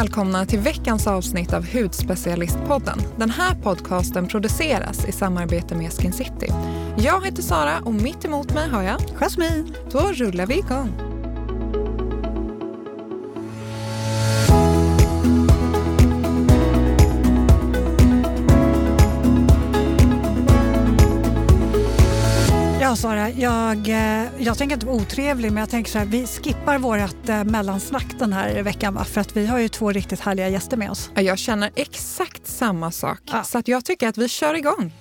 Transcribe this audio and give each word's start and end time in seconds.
välkomna 0.00 0.46
till 0.46 0.58
veckans 0.58 1.06
avsnitt 1.06 1.52
av 1.52 1.66
Hudspecialistpodden. 1.72 2.98
Den 3.18 3.30
här 3.30 3.54
podcasten 3.54 4.28
produceras 4.28 5.08
i 5.08 5.12
samarbete 5.12 5.74
med 5.74 5.92
Skin 5.92 6.12
City. 6.12 6.52
Jag 6.98 7.24
heter 7.24 7.42
Sara 7.42 7.78
och 7.84 7.94
mitt 7.94 8.24
emot 8.24 8.54
mig 8.54 8.68
har 8.68 8.82
jag 8.82 9.00
Jasmine. 9.20 9.72
Då 9.92 9.98
rullar 9.98 10.46
vi 10.46 10.58
igång. 10.58 11.05
Sara, 22.96 23.30
jag, 23.30 23.88
eh, 23.88 24.28
jag 24.38 24.58
tänker 24.58 24.74
inte 24.74 24.86
vara 24.86 24.96
otrevlig, 24.96 25.52
men 25.52 25.60
jag 25.60 25.70
tänker 25.70 25.90
så 25.90 25.98
här, 25.98 26.06
vi 26.06 26.26
skippar 26.26 26.78
vårt 26.78 27.28
eh, 27.28 27.44
mellansnack 27.44 28.06
den 28.18 28.32
här 28.32 28.62
veckan, 28.62 28.94
va? 28.94 29.04
för 29.04 29.20
att 29.20 29.36
vi 29.36 29.46
har 29.46 29.58
ju 29.58 29.68
två 29.68 29.92
riktigt 29.92 30.20
härliga 30.20 30.48
gäster 30.48 30.76
med 30.76 30.90
oss. 30.90 31.10
Jag 31.14 31.38
känner 31.38 31.70
exakt 31.74 32.46
samma 32.46 32.90
sak, 32.90 33.20
ja. 33.24 33.44
så 33.44 33.58
att 33.58 33.68
jag 33.68 33.84
tycker 33.84 34.08
att 34.08 34.18
vi 34.18 34.28
kör 34.28 34.54
igång. 34.54 34.92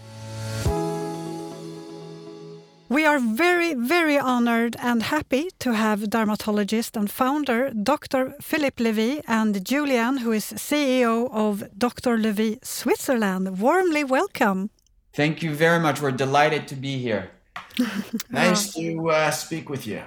We 2.87 3.09
are 3.09 3.19
very, 3.37 3.73
very 3.75 4.19
honored 4.19 4.75
and 4.79 5.03
happy 5.03 5.49
to 5.57 5.71
have 5.71 6.05
dermatologist 6.05 6.97
and 6.97 7.11
founder 7.11 7.71
Dr. 7.73 8.41
Philip 8.41 8.79
Levy 8.79 9.21
and 9.27 9.71
Julian, 9.71 10.17
who 10.25 10.33
is 10.33 10.53
CEO 10.53 11.29
of 11.31 11.63
Dr. 11.71 12.17
Levy 12.17 12.59
Switzerland. 12.61 13.59
Warmly 13.59 14.03
welcome. 14.03 14.69
Thank 15.15 15.43
you 15.43 15.55
very 15.55 15.79
much. 15.79 16.01
We're 16.01 16.17
delighted 16.17 16.67
to 16.67 16.75
be 16.75 16.97
here. 16.97 17.34
nice 18.29 18.73
to 18.73 19.09
uh, 19.09 19.31
speak 19.31 19.69
with 19.69 19.85
you. 19.87 20.01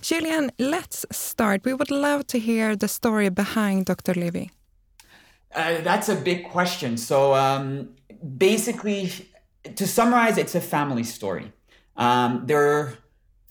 Julian, 0.00 0.50
let's 0.58 1.06
start. 1.10 1.64
We 1.64 1.74
would 1.74 1.90
love 1.90 2.26
to 2.28 2.38
hear 2.38 2.76
the 2.76 2.88
story 2.88 3.28
behind 3.28 3.86
Dr. 3.86 4.14
Levy. 4.14 4.50
Uh, 5.54 5.80
that's 5.80 6.08
a 6.08 6.14
big 6.14 6.50
question. 6.50 6.96
So, 6.96 7.34
um, 7.34 7.90
basically, 8.36 9.10
to 9.76 9.86
summarize, 9.86 10.36
it's 10.38 10.54
a 10.54 10.60
family 10.60 11.04
story. 11.04 11.52
Um, 11.96 12.42
there 12.46 12.62
are 12.62 12.94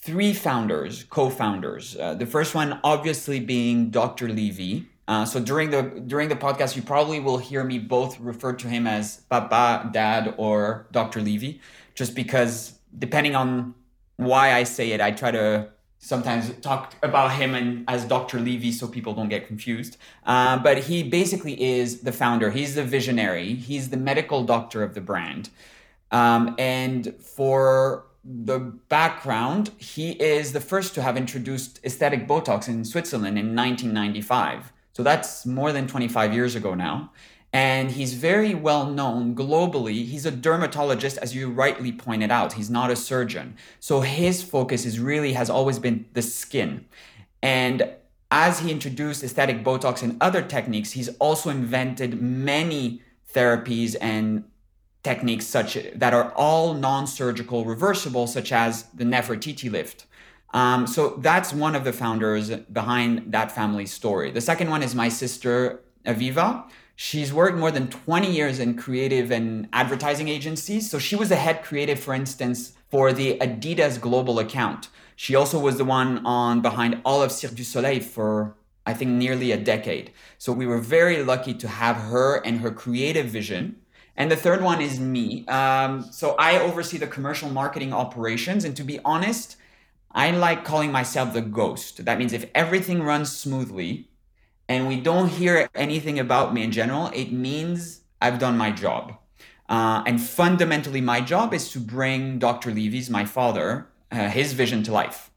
three 0.02 0.34
founders, 0.34 1.04
co-founders. 1.04 1.98
Uh, 2.00 2.14
the 2.14 2.26
first 2.26 2.56
one, 2.56 2.80
obviously, 2.84 3.40
being 3.40 3.90
Dr. 3.90 4.30
Levy. 4.30 4.88
Uh, 5.08 5.26
so 5.26 5.40
during 5.40 5.70
the 5.70 5.84
during 6.06 6.28
the 6.28 6.36
podcast, 6.36 6.76
you 6.76 6.82
probably 6.82 7.20
will 7.20 7.38
hear 7.38 7.64
me 7.64 7.80
both 7.80 8.20
refer 8.20 8.54
to 8.54 8.68
him 8.68 8.86
as 8.88 9.22
Papa, 9.30 9.90
Dad, 9.94 10.36
or 10.38 10.88
Dr. 10.92 11.22
Levy, 11.22 11.62
just 11.96 12.14
because 12.14 12.77
depending 12.98 13.36
on 13.36 13.76
why 14.18 14.54
I 14.54 14.64
say 14.64 14.92
it, 14.92 15.02
I 15.02 15.12
try 15.12 15.32
to 15.32 15.70
sometimes 16.00 16.52
talk 16.62 16.94
about 17.02 17.34
him 17.34 17.56
and 17.56 17.84
as 17.88 18.06
Dr. 18.06 18.40
Levy 18.40 18.72
so 18.72 18.88
people 18.88 19.14
don't 19.14 19.30
get 19.30 19.48
confused. 19.48 19.98
Uh, 20.26 20.58
but 20.58 20.80
he 20.84 21.04
basically 21.04 21.62
is 21.62 22.02
the 22.02 22.12
founder. 22.12 22.52
He's 22.52 22.76
the 22.76 22.84
visionary. 22.84 23.56
He's 23.56 23.90
the 23.90 23.98
medical 23.98 24.44
doctor 24.44 24.84
of 24.84 24.94
the 24.94 25.02
brand. 25.02 25.50
Um, 26.12 26.56
and 26.58 27.16
for 27.20 28.06
the 28.24 28.60
background, 28.60 29.72
he 29.78 30.12
is 30.12 30.54
the 30.54 30.62
first 30.62 30.94
to 30.96 31.02
have 31.02 31.18
introduced 31.18 31.80
aesthetic 31.84 32.28
Botox 32.28 32.68
in 32.68 32.86
Switzerland 32.86 33.38
in 33.38 33.56
1995. 33.56 34.72
So 34.94 35.04
that's 35.04 35.46
more 35.46 35.72
than 35.72 35.88
25 35.88 36.34
years 36.34 36.56
ago 36.56 36.74
now 36.74 37.12
and 37.54 37.92
he's 37.92 38.14
very 38.14 38.54
well 38.54 38.86
known 38.88 39.34
globally. 39.36 40.06
He's 40.06 40.26
a 40.26 40.32
dermatologist, 40.32 41.18
as 41.18 41.34
you 41.34 41.50
rightly 41.50 41.92
pointed 41.92 42.32
out. 42.32 42.54
He's 42.54 42.70
not 42.70 42.92
a 42.92 42.96
surgeon. 42.96 43.56
So 43.80 44.02
his 44.02 44.44
focus 44.44 44.86
is 44.86 45.00
really 45.00 45.34
has 45.34 45.50
always 45.50 45.80
been 45.80 46.06
the 46.14 46.22
skin. 46.22 46.86
And 47.42 47.90
as 48.30 48.60
he 48.60 48.72
introduced 48.72 49.24
aesthetic 49.24 49.64
Botox 49.64 50.04
and 50.04 50.18
other 50.22 50.42
techniques, 50.42 50.92
he's 50.92 51.10
also 51.20 51.50
invented 51.50 52.22
many 52.22 53.02
therapies 53.34 53.96
and 54.02 54.44
techniques 55.04 55.46
such 55.46 55.78
that 55.96 56.14
are 56.14 56.34
all 56.36 56.74
non-surgical 56.74 57.64
reversible, 57.64 58.28
such 58.28 58.52
as 58.52 58.84
the 58.94 59.06
Nefertiti 59.06 59.72
lift. 59.72 60.06
Um, 60.54 60.88
so 60.88 61.16
that's 61.20 61.54
one 61.54 61.76
of 61.76 61.84
the 61.84 61.94
founders 61.94 62.50
behind 62.50 63.32
that 63.32 63.52
family 63.52 63.86
story. 63.86 64.32
The 64.32 64.42
second 64.42 64.70
one 64.70 64.84
is 64.84 64.94
my 64.96 65.10
sister 65.10 65.82
Aviva. 66.06 66.66
She's 67.00 67.32
worked 67.32 67.60
more 67.60 67.70
than 67.70 67.90
20 67.90 68.32
years 68.32 68.58
in 68.58 68.76
creative 68.76 69.30
and 69.30 69.70
advertising 69.72 70.30
agencies. 70.30 70.90
So 70.90 70.98
she 70.98 71.16
was 71.16 71.30
the 71.30 71.36
head 71.36 71.62
creative, 71.62 72.00
for 72.00 72.16
instance, 72.16 72.74
for 72.90 73.14
the 73.14 73.38
Adidas 73.38 74.02
global 74.02 74.40
account. 74.40 74.90
She 75.16 75.36
also 75.36 75.60
was 75.60 75.78
the 75.78 75.86
one 75.86 76.26
on 76.26 76.62
behind 76.62 77.00
all 77.06 77.22
of 77.22 77.32
Cirque 77.32 77.54
du 77.54 77.64
Soleil 77.64 78.02
for 78.02 78.56
I 78.88 78.96
think 78.96 79.12
nearly 79.12 79.52
a 79.52 79.58
decade. 79.58 80.12
So 80.40 80.52
we 80.52 80.66
were 80.66 80.80
very 80.80 81.22
lucky 81.22 81.54
to 81.54 81.68
have 81.68 81.98
her 81.98 82.38
and 82.44 82.62
her 82.62 82.72
creative 82.72 83.28
vision. 83.28 83.76
And 84.16 84.32
the 84.32 84.36
third 84.36 84.64
one 84.64 84.82
is 84.82 85.00
me. 85.00 85.46
Um, 85.48 86.02
so 86.02 86.36
I 86.40 86.60
oversee 86.60 86.98
the 86.98 87.06
commercial 87.06 87.52
marketing 87.52 87.94
operations. 87.94 88.66
And 88.66 88.76
to 88.76 88.84
be 88.84 89.00
honest, 89.06 89.56
I 90.12 90.32
like 90.32 90.66
calling 90.66 90.92
myself 90.92 91.34
the 91.34 91.42
ghost. 91.42 92.06
That 92.06 92.18
means 92.18 92.34
if 92.34 92.50
everything 92.56 93.04
runs 93.04 93.32
smoothly, 93.38 94.10
and 94.70 94.88
we 94.88 95.00
don't 95.00 95.30
hear 95.30 95.70
anything 95.76 96.20
about 96.20 96.54
me 96.54 96.64
in 96.64 96.72
general, 96.72 97.12
it 97.14 97.32
means 97.32 98.02
I've 98.22 98.40
done 98.40 98.58
my 98.58 98.72
job. 98.72 99.18
Uh, 99.70 100.04
and 100.06 100.22
fundamentally, 100.22 101.02
my 101.02 101.22
job 101.22 101.54
is 101.54 101.72
to 101.72 101.80
bring 101.80 102.40
Dr. 102.40 102.72
Levy's, 102.72 103.10
my 103.10 103.26
father, 103.26 103.88
uh, 104.12 104.30
his 104.30 104.54
vision 104.54 104.84
to 104.84 104.92
life. 104.92 105.32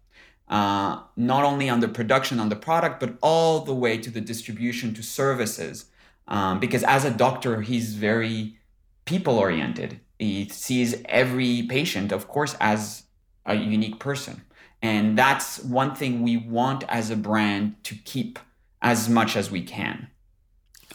Uh, 0.48 1.02
not 1.16 1.44
only 1.44 1.68
on 1.68 1.80
the 1.80 1.88
production 1.88 2.40
on 2.40 2.48
the 2.48 2.56
product, 2.56 2.98
but 2.98 3.16
all 3.22 3.60
the 3.60 3.74
way 3.74 3.96
to 3.98 4.10
the 4.10 4.20
distribution 4.20 4.92
to 4.94 5.02
services. 5.02 5.86
Um, 6.26 6.58
because 6.58 6.82
as 6.84 7.04
a 7.04 7.10
doctor, 7.10 7.62
he's 7.62 7.94
very 7.94 8.56
people 9.04 9.38
oriented. 9.38 10.00
He 10.18 10.48
sees 10.48 11.02
every 11.06 11.62
patient, 11.68 12.12
of 12.12 12.28
course, 12.28 12.56
as 12.60 13.04
a 13.46 13.54
unique 13.54 13.98
person. 13.98 14.42
And 14.82 15.16
that's 15.18 15.62
one 15.62 15.94
thing 15.94 16.22
we 16.22 16.36
want 16.36 16.84
as 16.88 17.10
a 17.10 17.16
brand 17.16 17.82
to 17.84 17.94
keep 17.94 18.38
as 18.82 19.08
much 19.08 19.36
as 19.36 19.50
we 19.50 19.62
can. 19.62 20.08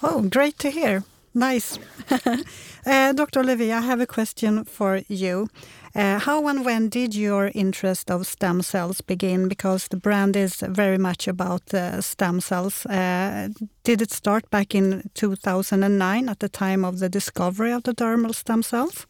Oh, 0.01 0.21
great 0.21 0.59
to 0.59 0.69
hear. 0.69 1.03
Nice. 1.33 1.77
uh, 2.85 3.11
Dr. 3.13 3.43
Levy, 3.43 3.73
I 3.73 3.81
have 3.81 3.99
a 3.99 4.07
question 4.07 4.63
for 4.63 5.01
you. 5.09 5.49
Uh, 5.93 6.19
how 6.19 6.47
and 6.47 6.65
when 6.65 6.89
did 6.89 7.13
your 7.15 7.51
interest 7.53 8.09
of 8.09 8.25
stem 8.25 8.61
cells 8.61 9.01
begin? 9.01 9.47
Because 9.47 9.87
the 9.89 9.97
brand 9.97 10.35
is 10.35 10.61
very 10.61 10.97
much 10.97 11.27
about 11.27 11.73
uh, 11.73 12.01
stem 12.01 12.39
cells. 12.39 12.85
Uh, 12.85 13.49
did 13.83 14.01
it 14.01 14.11
start 14.11 14.49
back 14.49 14.75
in 14.75 15.09
2009 15.13 16.29
at 16.29 16.39
the 16.39 16.49
time 16.49 16.85
of 16.85 16.99
the 16.99 17.09
discovery 17.09 17.71
of 17.71 17.83
the 17.83 17.93
dermal 17.93 18.33
stem 18.33 18.63
cells? 18.63 19.05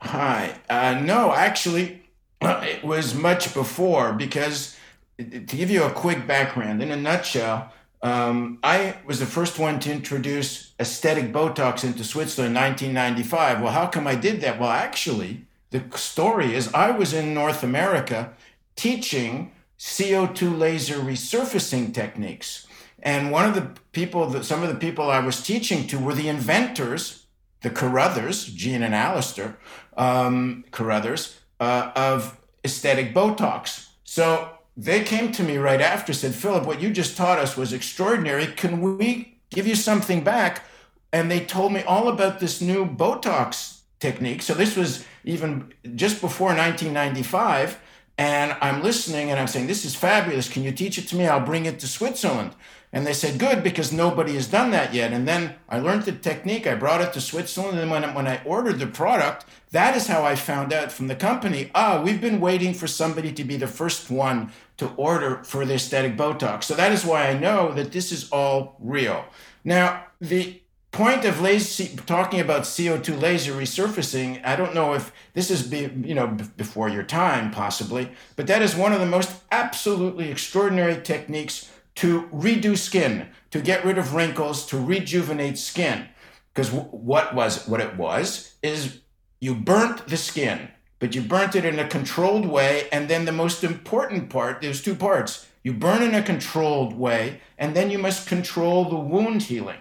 Hi. 0.00 0.56
Uh, 0.68 1.00
no, 1.02 1.32
actually, 1.32 2.02
it 2.42 2.84
was 2.84 3.14
much 3.14 3.54
before 3.54 4.12
because 4.12 4.76
to 5.18 5.40
give 5.40 5.70
you 5.70 5.84
a 5.84 5.90
quick 5.90 6.26
background, 6.26 6.82
in 6.82 6.90
a 6.90 6.96
nutshell, 6.96 7.72
um, 8.04 8.58
I 8.62 8.98
was 9.06 9.18
the 9.18 9.26
first 9.26 9.58
one 9.58 9.80
to 9.80 9.90
introduce 9.90 10.74
aesthetic 10.78 11.32
Botox 11.32 11.84
into 11.84 12.04
Switzerland 12.04 12.54
in 12.54 12.62
1995. 12.62 13.62
Well, 13.62 13.72
how 13.72 13.86
come 13.86 14.06
I 14.06 14.14
did 14.14 14.42
that? 14.42 14.60
Well, 14.60 14.68
actually, 14.68 15.46
the 15.70 15.82
story 15.96 16.54
is 16.54 16.72
I 16.74 16.90
was 16.90 17.14
in 17.14 17.32
North 17.32 17.62
America 17.62 18.34
teaching 18.76 19.52
CO2 19.78 20.58
laser 20.58 20.96
resurfacing 20.96 21.94
techniques. 21.94 22.66
And 23.02 23.30
one 23.30 23.46
of 23.46 23.54
the 23.54 23.70
people, 23.92 24.26
that, 24.26 24.44
some 24.44 24.62
of 24.62 24.68
the 24.68 24.74
people 24.78 25.10
I 25.10 25.20
was 25.20 25.42
teaching 25.42 25.86
to 25.86 25.98
were 25.98 26.14
the 26.14 26.28
inventors, 26.28 27.24
the 27.62 27.70
Carruthers, 27.70 28.44
Jean 28.44 28.82
and 28.82 28.94
Alastair 28.94 29.56
um, 29.96 30.66
Carruthers, 30.72 31.38
uh, 31.58 31.90
of 31.96 32.38
aesthetic 32.62 33.14
Botox. 33.14 33.88
So 34.04 34.53
they 34.76 35.04
came 35.04 35.30
to 35.32 35.42
me 35.42 35.56
right 35.56 35.80
after, 35.80 36.12
said, 36.12 36.34
Philip, 36.34 36.66
what 36.66 36.80
you 36.80 36.90
just 36.90 37.16
taught 37.16 37.38
us 37.38 37.56
was 37.56 37.72
extraordinary. 37.72 38.46
Can 38.46 38.96
we 38.96 39.38
give 39.50 39.66
you 39.66 39.74
something 39.74 40.24
back? 40.24 40.64
And 41.12 41.30
they 41.30 41.40
told 41.40 41.72
me 41.72 41.82
all 41.82 42.08
about 42.08 42.40
this 42.40 42.60
new 42.60 42.84
Botox 42.84 43.80
technique. 44.00 44.42
So 44.42 44.52
this 44.52 44.76
was 44.76 45.04
even 45.24 45.72
just 45.94 46.20
before 46.20 46.48
1995. 46.48 47.78
And 48.18 48.56
I'm 48.60 48.82
listening 48.82 49.30
and 49.30 49.38
I'm 49.38 49.46
saying, 49.46 49.66
This 49.66 49.84
is 49.84 49.94
fabulous. 49.94 50.48
Can 50.48 50.64
you 50.64 50.72
teach 50.72 50.98
it 50.98 51.08
to 51.08 51.16
me? 51.16 51.26
I'll 51.26 51.44
bring 51.44 51.66
it 51.66 51.78
to 51.80 51.86
Switzerland. 51.86 52.54
And 52.94 53.04
they 53.04 53.12
said, 53.12 53.40
good, 53.40 53.64
because 53.64 53.92
nobody 53.92 54.34
has 54.34 54.46
done 54.46 54.70
that 54.70 54.94
yet. 54.94 55.12
And 55.12 55.26
then 55.26 55.56
I 55.68 55.80
learned 55.80 56.04
the 56.04 56.12
technique. 56.12 56.64
I 56.64 56.76
brought 56.76 57.00
it 57.00 57.12
to 57.14 57.20
Switzerland. 57.20 57.76
And 57.80 57.90
when, 57.90 58.14
when 58.14 58.28
I 58.28 58.40
ordered 58.44 58.78
the 58.78 58.86
product, 58.86 59.46
that 59.72 59.96
is 59.96 60.06
how 60.06 60.22
I 60.22 60.36
found 60.36 60.72
out 60.72 60.92
from 60.92 61.08
the 61.08 61.16
company 61.16 61.72
ah, 61.74 62.00
we've 62.00 62.20
been 62.20 62.40
waiting 62.40 62.72
for 62.72 62.86
somebody 62.86 63.32
to 63.32 63.42
be 63.42 63.56
the 63.56 63.66
first 63.66 64.12
one 64.12 64.52
to 64.76 64.88
order 64.96 65.42
for 65.44 65.64
the 65.64 65.74
aesthetic 65.74 66.16
Botox. 66.16 66.64
So 66.64 66.74
that 66.74 66.92
is 66.92 67.04
why 67.04 67.28
I 67.28 67.38
know 67.38 67.72
that 67.72 67.92
this 67.92 68.10
is 68.12 68.28
all 68.30 68.76
real. 68.80 69.24
Now, 69.62 70.06
the 70.20 70.60
point 70.94 71.24
of 71.24 71.40
laser, 71.40 71.84
talking 72.06 72.40
about 72.40 72.62
CO2 72.62 73.20
laser 73.20 73.52
resurfacing, 73.52 74.44
I 74.44 74.56
don't 74.56 74.74
know 74.74 74.94
if 74.94 75.12
this 75.32 75.50
is 75.50 75.64
be, 75.64 75.90
you 76.04 76.14
know 76.14 76.36
before 76.56 76.88
your 76.88 77.02
time 77.02 77.50
possibly, 77.50 78.10
but 78.36 78.46
that 78.46 78.62
is 78.62 78.76
one 78.76 78.92
of 78.92 79.00
the 79.00 79.06
most 79.06 79.30
absolutely 79.50 80.30
extraordinary 80.30 81.00
techniques 81.02 81.70
to 81.96 82.22
redo 82.32 82.76
skin, 82.76 83.28
to 83.50 83.60
get 83.60 83.84
rid 83.84 83.98
of 83.98 84.14
wrinkles, 84.14 84.66
to 84.66 84.78
rejuvenate 84.78 85.58
skin. 85.58 86.08
Because 86.52 86.70
what 86.70 87.34
was 87.34 87.66
what 87.66 87.80
it 87.80 87.96
was 87.96 88.54
is 88.62 89.00
you 89.40 89.54
burnt 89.54 90.06
the 90.06 90.16
skin, 90.16 90.68
but 91.04 91.14
you 91.14 91.20
burnt 91.20 91.54
it 91.54 91.66
in 91.66 91.78
a 91.78 91.86
controlled 91.86 92.46
way. 92.46 92.88
And 92.90 93.08
then 93.08 93.26
the 93.26 93.30
most 93.30 93.62
important 93.62 94.30
part, 94.30 94.62
there's 94.62 94.80
two 94.80 94.94
parts. 94.94 95.46
You 95.62 95.74
burn 95.74 96.02
in 96.02 96.14
a 96.14 96.22
controlled 96.22 96.94
way, 96.94 97.42
and 97.58 97.76
then 97.76 97.90
you 97.90 97.98
must 97.98 98.26
control 98.26 98.88
the 98.88 98.96
wound 98.96 99.42
healing. 99.42 99.76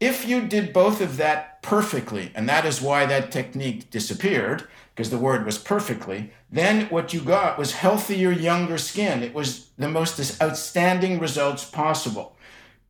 If 0.00 0.28
you 0.28 0.46
did 0.46 0.74
both 0.74 1.00
of 1.00 1.16
that 1.16 1.62
perfectly, 1.62 2.30
and 2.34 2.46
that 2.50 2.66
is 2.66 2.82
why 2.82 3.06
that 3.06 3.32
technique 3.32 3.90
disappeared, 3.90 4.68
because 4.94 5.08
the 5.08 5.16
word 5.16 5.46
was 5.46 5.56
perfectly, 5.56 6.30
then 6.52 6.90
what 6.90 7.14
you 7.14 7.22
got 7.22 7.56
was 7.56 7.72
healthier, 7.72 8.30
younger 8.30 8.76
skin. 8.76 9.22
It 9.22 9.32
was 9.32 9.70
the 9.78 9.88
most 9.88 10.42
outstanding 10.42 11.18
results 11.18 11.64
possible. 11.64 12.36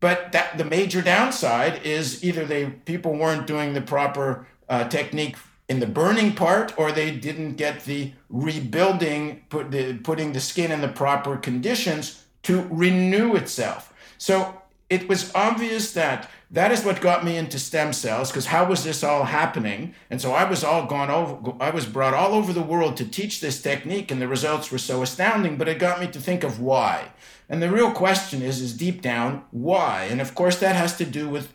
But 0.00 0.32
that 0.32 0.58
the 0.58 0.64
major 0.64 1.02
downside 1.02 1.82
is 1.84 2.24
either 2.24 2.44
they 2.44 2.66
people 2.66 3.16
weren't 3.16 3.46
doing 3.46 3.74
the 3.74 3.80
proper 3.80 4.48
uh, 4.68 4.88
technique 4.88 5.36
in 5.68 5.80
the 5.80 5.86
burning 5.86 6.34
part, 6.34 6.78
or 6.78 6.92
they 6.92 7.10
didn't 7.10 7.54
get 7.56 7.84
the 7.84 8.12
rebuilding, 8.28 9.44
put 9.48 9.70
the, 9.70 9.94
putting 9.98 10.32
the 10.32 10.40
skin 10.40 10.70
in 10.70 10.80
the 10.80 10.88
proper 10.88 11.36
conditions 11.36 12.24
to 12.44 12.66
renew 12.70 13.34
itself. 13.34 13.92
So 14.18 14.62
it 14.88 15.08
was 15.08 15.34
obvious 15.34 15.92
that 15.92 16.30
that 16.50 16.70
is 16.70 16.84
what 16.84 17.00
got 17.00 17.24
me 17.24 17.36
into 17.36 17.58
stem 17.58 17.92
cells 17.92 18.30
because 18.30 18.46
how 18.46 18.66
was 18.66 18.84
this 18.84 19.02
all 19.02 19.24
happening? 19.24 19.94
And 20.10 20.20
so 20.20 20.32
i 20.32 20.48
was 20.48 20.62
all 20.62 20.86
gone 20.86 21.10
over 21.10 21.54
i 21.60 21.70
was 21.70 21.86
brought 21.86 22.14
all 22.14 22.34
over 22.34 22.52
the 22.52 22.62
world 22.62 22.96
to 22.96 23.04
teach 23.04 23.40
this 23.40 23.60
technique 23.60 24.10
and 24.10 24.22
the 24.22 24.28
results 24.28 24.70
were 24.70 24.78
so 24.78 25.02
astounding 25.02 25.56
but 25.56 25.68
it 25.68 25.80
got 25.80 26.00
me 26.00 26.06
to 26.06 26.20
think 26.20 26.44
of 26.44 26.60
why. 26.60 27.10
And 27.48 27.62
the 27.62 27.70
real 27.70 27.90
question 27.90 28.42
is 28.42 28.60
is 28.60 28.76
deep 28.76 29.02
down 29.02 29.44
why? 29.50 30.04
And 30.04 30.20
of 30.20 30.34
course 30.34 30.58
that 30.60 30.76
has 30.76 30.96
to 30.98 31.04
do 31.04 31.28
with 31.28 31.52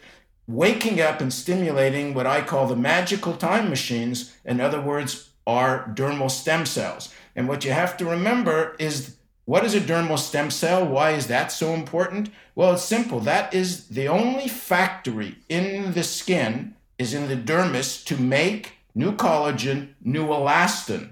waking 0.47 0.99
up 0.99 1.21
and 1.21 1.33
stimulating 1.33 2.13
what 2.13 2.27
i 2.27 2.41
call 2.41 2.67
the 2.67 2.75
magical 2.75 3.35
time 3.35 3.69
machines 3.69 4.35
in 4.43 4.59
other 4.59 4.81
words 4.81 5.29
our 5.47 5.87
dermal 5.95 6.29
stem 6.29 6.65
cells 6.65 7.13
and 7.35 7.47
what 7.47 7.63
you 7.63 7.71
have 7.71 7.97
to 7.97 8.05
remember 8.05 8.75
is 8.79 9.15
what 9.45 9.65
is 9.65 9.73
a 9.73 9.81
dermal 9.81 10.19
stem 10.19 10.51
cell? 10.51 10.85
Why 10.85 11.11
is 11.11 11.27
that 11.27 11.51
so 11.51 11.73
important? 11.73 12.29
Well, 12.55 12.73
it's 12.73 12.83
simple. 12.83 13.19
That 13.19 13.53
is 13.53 13.87
the 13.87 14.07
only 14.07 14.47
factory 14.47 15.37
in 15.49 15.93
the 15.93 16.03
skin 16.03 16.75
is 16.97 17.13
in 17.13 17.27
the 17.27 17.35
dermis 17.35 18.05
to 18.05 18.17
make 18.17 18.73
new 18.93 19.11
collagen, 19.13 19.89
new 20.01 20.27
elastin, 20.27 21.09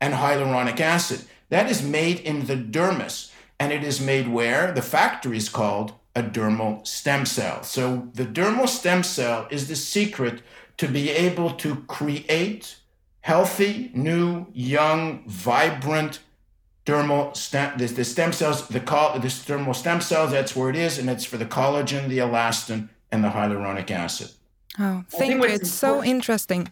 and 0.00 0.14
hyaluronic 0.14 0.80
acid. 0.80 1.24
That 1.48 1.70
is 1.70 1.82
made 1.82 2.20
in 2.20 2.46
the 2.46 2.56
dermis, 2.56 3.30
and 3.58 3.72
it 3.72 3.84
is 3.84 4.00
made 4.00 4.28
where? 4.28 4.72
The 4.72 4.82
factory 4.82 5.36
is 5.36 5.48
called 5.48 5.92
a 6.14 6.22
dermal 6.22 6.86
stem 6.86 7.24
cell. 7.24 7.62
So 7.62 8.08
the 8.14 8.24
dermal 8.24 8.68
stem 8.68 9.02
cell 9.02 9.46
is 9.50 9.68
the 9.68 9.76
secret 9.76 10.42
to 10.76 10.88
be 10.88 11.10
able 11.10 11.50
to 11.52 11.76
create 11.86 12.76
healthy, 13.20 13.90
new, 13.94 14.46
young, 14.52 15.22
vibrant 15.26 16.20
dermal 16.86 17.36
stem, 17.36 17.78
the, 17.78 17.86
the 17.86 18.04
stem 18.04 18.32
cells, 18.32 18.66
the, 18.68 18.80
col- 18.80 19.18
the 19.18 19.28
dermal 19.28 19.76
stem 19.76 20.00
cells, 20.00 20.32
that's 20.32 20.56
where 20.56 20.70
it 20.70 20.76
is, 20.76 20.98
and 20.98 21.08
it's 21.08 21.24
for 21.24 21.36
the 21.36 21.44
collagen, 21.44 22.08
the 22.08 22.18
elastin, 22.18 22.88
and 23.12 23.22
the 23.22 23.28
hyaluronic 23.28 23.90
acid. 23.90 24.30
Oh, 24.78 25.04
thank 25.08 25.34
you. 25.34 25.44
It's 25.44 25.70
so 25.70 26.02
interesting. 26.02 26.70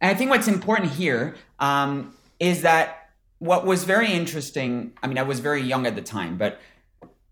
And 0.00 0.10
I 0.10 0.14
think 0.14 0.30
what's 0.30 0.48
important 0.48 0.92
here 0.92 1.36
um, 1.58 2.14
is 2.38 2.62
that 2.62 3.10
what 3.38 3.66
was 3.66 3.84
very 3.84 4.12
interesting, 4.12 4.92
I 5.02 5.06
mean, 5.06 5.18
I 5.18 5.22
was 5.22 5.40
very 5.40 5.62
young 5.62 5.86
at 5.86 5.94
the 5.94 6.02
time, 6.02 6.36
but 6.36 6.60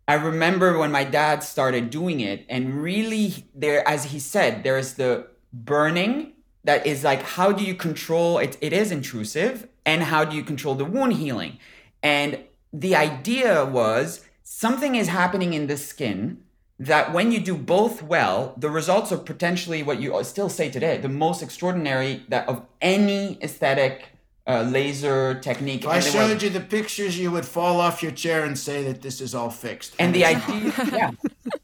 I 0.08 0.14
remember 0.14 0.78
when 0.78 0.90
my 0.90 1.04
dad 1.04 1.42
started 1.42 1.90
doing 1.90 2.20
it, 2.20 2.46
and 2.48 2.82
really, 2.82 3.46
there, 3.54 3.86
as 3.86 4.04
he 4.04 4.18
said, 4.18 4.64
there's 4.64 4.94
the 4.94 5.26
burning 5.52 6.32
that 6.64 6.86
is 6.86 7.04
like, 7.04 7.22
how 7.22 7.52
do 7.52 7.62
you 7.62 7.74
control 7.74 8.38
it? 8.38 8.56
It 8.62 8.72
is 8.72 8.90
intrusive, 8.90 9.68
and 9.84 10.04
how 10.04 10.24
do 10.24 10.34
you 10.34 10.42
control 10.42 10.74
the 10.74 10.86
wound 10.86 11.12
healing? 11.12 11.58
And 12.02 12.42
the 12.72 12.96
idea 12.96 13.66
was 13.66 14.24
something 14.42 14.94
is 14.94 15.08
happening 15.08 15.52
in 15.52 15.66
the 15.66 15.76
skin 15.76 16.42
that 16.78 17.12
when 17.12 17.30
you 17.30 17.40
do 17.40 17.54
both 17.54 18.02
well, 18.02 18.54
the 18.56 18.70
results 18.70 19.12
are 19.12 19.18
potentially 19.18 19.82
what 19.82 20.00
you 20.00 20.18
still 20.24 20.48
say 20.48 20.70
today, 20.70 20.96
the 20.96 21.08
most 21.10 21.42
extraordinary 21.42 22.24
that 22.28 22.48
of 22.48 22.64
any 22.80 23.36
aesthetic 23.42 24.06
uh, 24.48 24.62
laser 24.62 25.38
technique. 25.40 25.84
If 25.84 25.90
I 25.90 26.00
showed 26.00 26.42
you 26.42 26.50
the 26.50 26.60
pictures, 26.60 27.18
you 27.18 27.30
would 27.30 27.44
fall 27.44 27.80
off 27.80 28.02
your 28.02 28.12
chair 28.12 28.44
and 28.44 28.58
say 28.58 28.82
that 28.84 29.02
this 29.02 29.20
is 29.20 29.34
all 29.34 29.50
fixed. 29.50 29.94
And 29.98 30.14
the 30.14 30.24
idea, 30.34 30.72
yeah, 30.92 31.10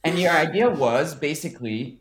and 0.04 0.18
your 0.18 0.32
idea 0.32 0.68
was 0.68 1.14
basically 1.14 1.98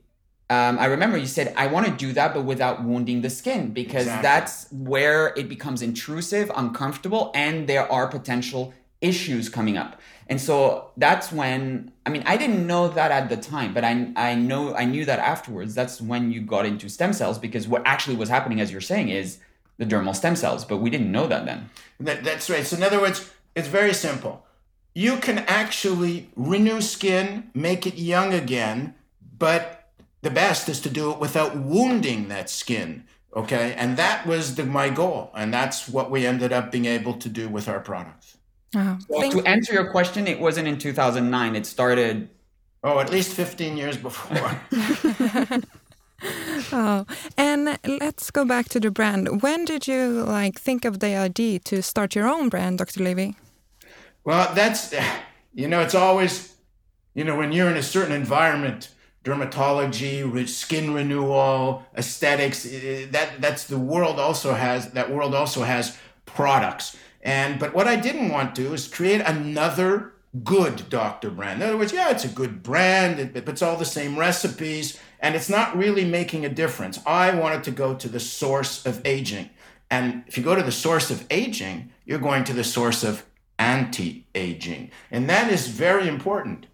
um, 0.50 0.78
I 0.78 0.86
remember 0.86 1.18
you 1.18 1.26
said, 1.26 1.54
I 1.58 1.68
want 1.68 1.88
to 1.88 1.92
do 1.92 2.14
that, 2.14 2.34
but 2.34 2.44
without 2.44 2.84
wounding 2.84 3.22
the 3.22 3.30
skin, 3.30 3.72
because 3.72 4.04
exactly. 4.04 4.24
that's 4.24 4.72
where 4.72 5.34
it 5.36 5.50
becomes 5.50 5.82
intrusive, 5.82 6.52
uncomfortable, 6.56 7.32
and 7.34 7.68
there 7.68 7.92
are 7.92 8.08
potential 8.08 8.74
issues 9.02 9.50
coming 9.50 9.78
up. 9.78 10.00
And 10.28 10.40
so 10.40 10.92
that's 10.96 11.32
when, 11.32 11.92
I 12.06 12.10
mean, 12.10 12.24
I 12.26 12.38
didn't 12.38 12.68
know 12.68 12.88
that 12.90 13.12
at 13.12 13.30
the 13.30 13.38
time, 13.38 13.74
but 13.74 13.84
I, 13.84 14.12
I 14.16 14.36
know, 14.36 14.76
I 14.76 14.86
knew 14.86 15.06
that 15.06 15.20
afterwards. 15.20 15.74
That's 15.74 16.00
when 16.00 16.32
you 16.32 16.42
got 16.42 16.66
into 16.66 16.88
stem 16.88 17.14
cells, 17.14 17.40
because 17.40 17.68
what 17.68 17.82
actually 17.86 18.16
was 18.16 18.30
happening, 18.30 18.62
as 18.62 18.72
you're 18.72 18.82
saying, 18.82 19.10
is 19.10 19.40
the 19.78 19.86
dermal 19.86 20.16
stem 20.16 20.36
cells, 20.36 20.66
but 20.66 20.78
we 20.78 20.90
didn't 20.90 21.12
know 21.12 21.28
that 21.28 21.46
then. 21.46 21.70
That, 22.00 22.24
that's 22.24 22.50
right. 22.50 22.66
So, 22.66 22.78
in 22.78 22.84
other 22.84 23.00
words, 23.00 23.32
it's 23.56 23.68
very 23.68 23.94
simple. 23.94 24.46
You 24.94 25.18
can 25.18 25.40
actually 25.40 26.30
renew 26.36 26.82
skin, 26.82 27.50
make 27.54 27.88
it 27.88 27.96
young 27.96 28.34
again, 28.34 28.96
but 29.38 29.90
the 30.22 30.30
best 30.30 30.70
is 30.70 30.80
to 30.82 30.90
do 30.90 31.12
it 31.12 31.20
without 31.20 31.56
wounding 31.56 32.28
that 32.30 32.50
skin. 32.50 33.06
Okay. 33.36 33.74
And 33.78 33.98
that 33.98 34.28
was 34.28 34.56
the, 34.56 34.66
my 34.66 34.90
goal. 34.90 35.32
And 35.36 35.54
that's 35.54 35.90
what 35.90 36.12
we 36.12 36.26
ended 36.26 36.54
up 36.54 36.72
being 36.72 36.86
able 36.86 37.16
to 37.16 37.30
do 37.30 37.50
with 37.50 37.68
our 37.68 37.80
products. 37.80 38.38
Oh, 38.76 38.98
well, 39.08 39.32
to 39.32 39.42
answer 39.42 39.74
your 39.74 39.92
question, 39.92 40.28
it 40.28 40.40
wasn't 40.40 40.68
in 40.68 40.78
2009. 40.78 41.56
It 41.56 41.66
started. 41.66 42.30
Oh, 42.84 43.00
at 43.00 43.10
least 43.12 43.34
15 43.34 43.78
years 43.78 43.98
before. 43.98 44.38
oh, 46.72 47.06
and 47.38 47.78
let's 47.86 48.32
go 48.32 48.46
back 48.46 48.70
to 48.70 48.80
the 48.80 48.92
brand. 48.92 49.42
When 49.42 49.66
did 49.66 49.88
you 49.88 50.24
like 50.24 50.60
think 50.60 50.86
of 50.86 51.00
the 51.00 51.16
idea 51.16 51.60
to 51.60 51.82
start 51.82 52.16
your 52.16 52.28
own 52.28 52.50
brand, 52.50 52.78
Dr. 52.78 53.04
Levy? 53.04 53.36
Well, 54.24 54.54
that's 54.54 54.94
you 55.54 55.68
know, 55.68 55.82
it's 55.82 55.96
always 55.96 56.56
you 57.14 57.24
know 57.24 57.36
when 57.36 57.52
you're 57.52 57.70
in 57.70 57.78
a 57.78 57.84
certain 57.84 58.14
environment, 58.14 58.90
dermatology, 59.24 60.48
skin 60.48 60.94
renewal, 60.94 61.86
aesthetics. 61.98 62.64
That 63.12 63.40
that's 63.40 63.66
the 63.66 63.80
world 63.80 64.20
also 64.20 64.54
has 64.54 64.92
that 64.92 65.12
world 65.12 65.34
also 65.36 65.64
has 65.64 65.98
products. 66.26 66.96
And 67.22 67.60
but 67.60 67.74
what 67.74 67.88
I 67.88 67.96
didn't 67.96 68.30
want 68.30 68.56
to 68.56 68.74
is 68.74 68.88
create 68.88 69.22
another 69.22 70.14
good 70.44 70.90
doctor 70.90 71.30
brand. 71.30 71.62
In 71.62 71.70
other 71.70 71.78
words, 71.78 71.94
yeah, 71.94 72.10
it's 72.10 72.26
a 72.26 72.30
good 72.30 72.64
brand, 72.64 73.34
but 73.34 73.48
it's 73.48 73.62
all 73.62 73.78
the 73.78 73.86
same 73.86 74.18
recipes, 74.18 75.00
and 75.24 75.36
it's 75.36 75.50
not 75.50 75.76
really 75.76 76.04
making 76.04 76.46
a 76.46 76.50
difference. 76.50 77.00
I 77.08 77.34
wanted 77.34 77.64
to 77.64 77.72
go 77.72 77.96
to 77.96 78.10
the 78.10 78.20
source 78.20 78.86
of 78.86 79.02
aging. 79.06 79.50
And 79.90 80.24
if 80.28 80.38
you 80.38 80.44
go 80.44 80.54
to 80.54 80.62
the 80.62 80.72
source 80.72 81.10
of 81.10 81.26
aging, 81.32 81.92
you're 82.06 82.20
going 82.20 82.44
to 82.44 82.54
the 82.54 82.64
source 82.64 83.06
of 83.06 83.26
anti 83.58 84.26
aging. 84.36 84.92
And 85.10 85.30
that 85.30 85.52
is 85.52 85.70
very 85.70 86.10
important 86.10 86.68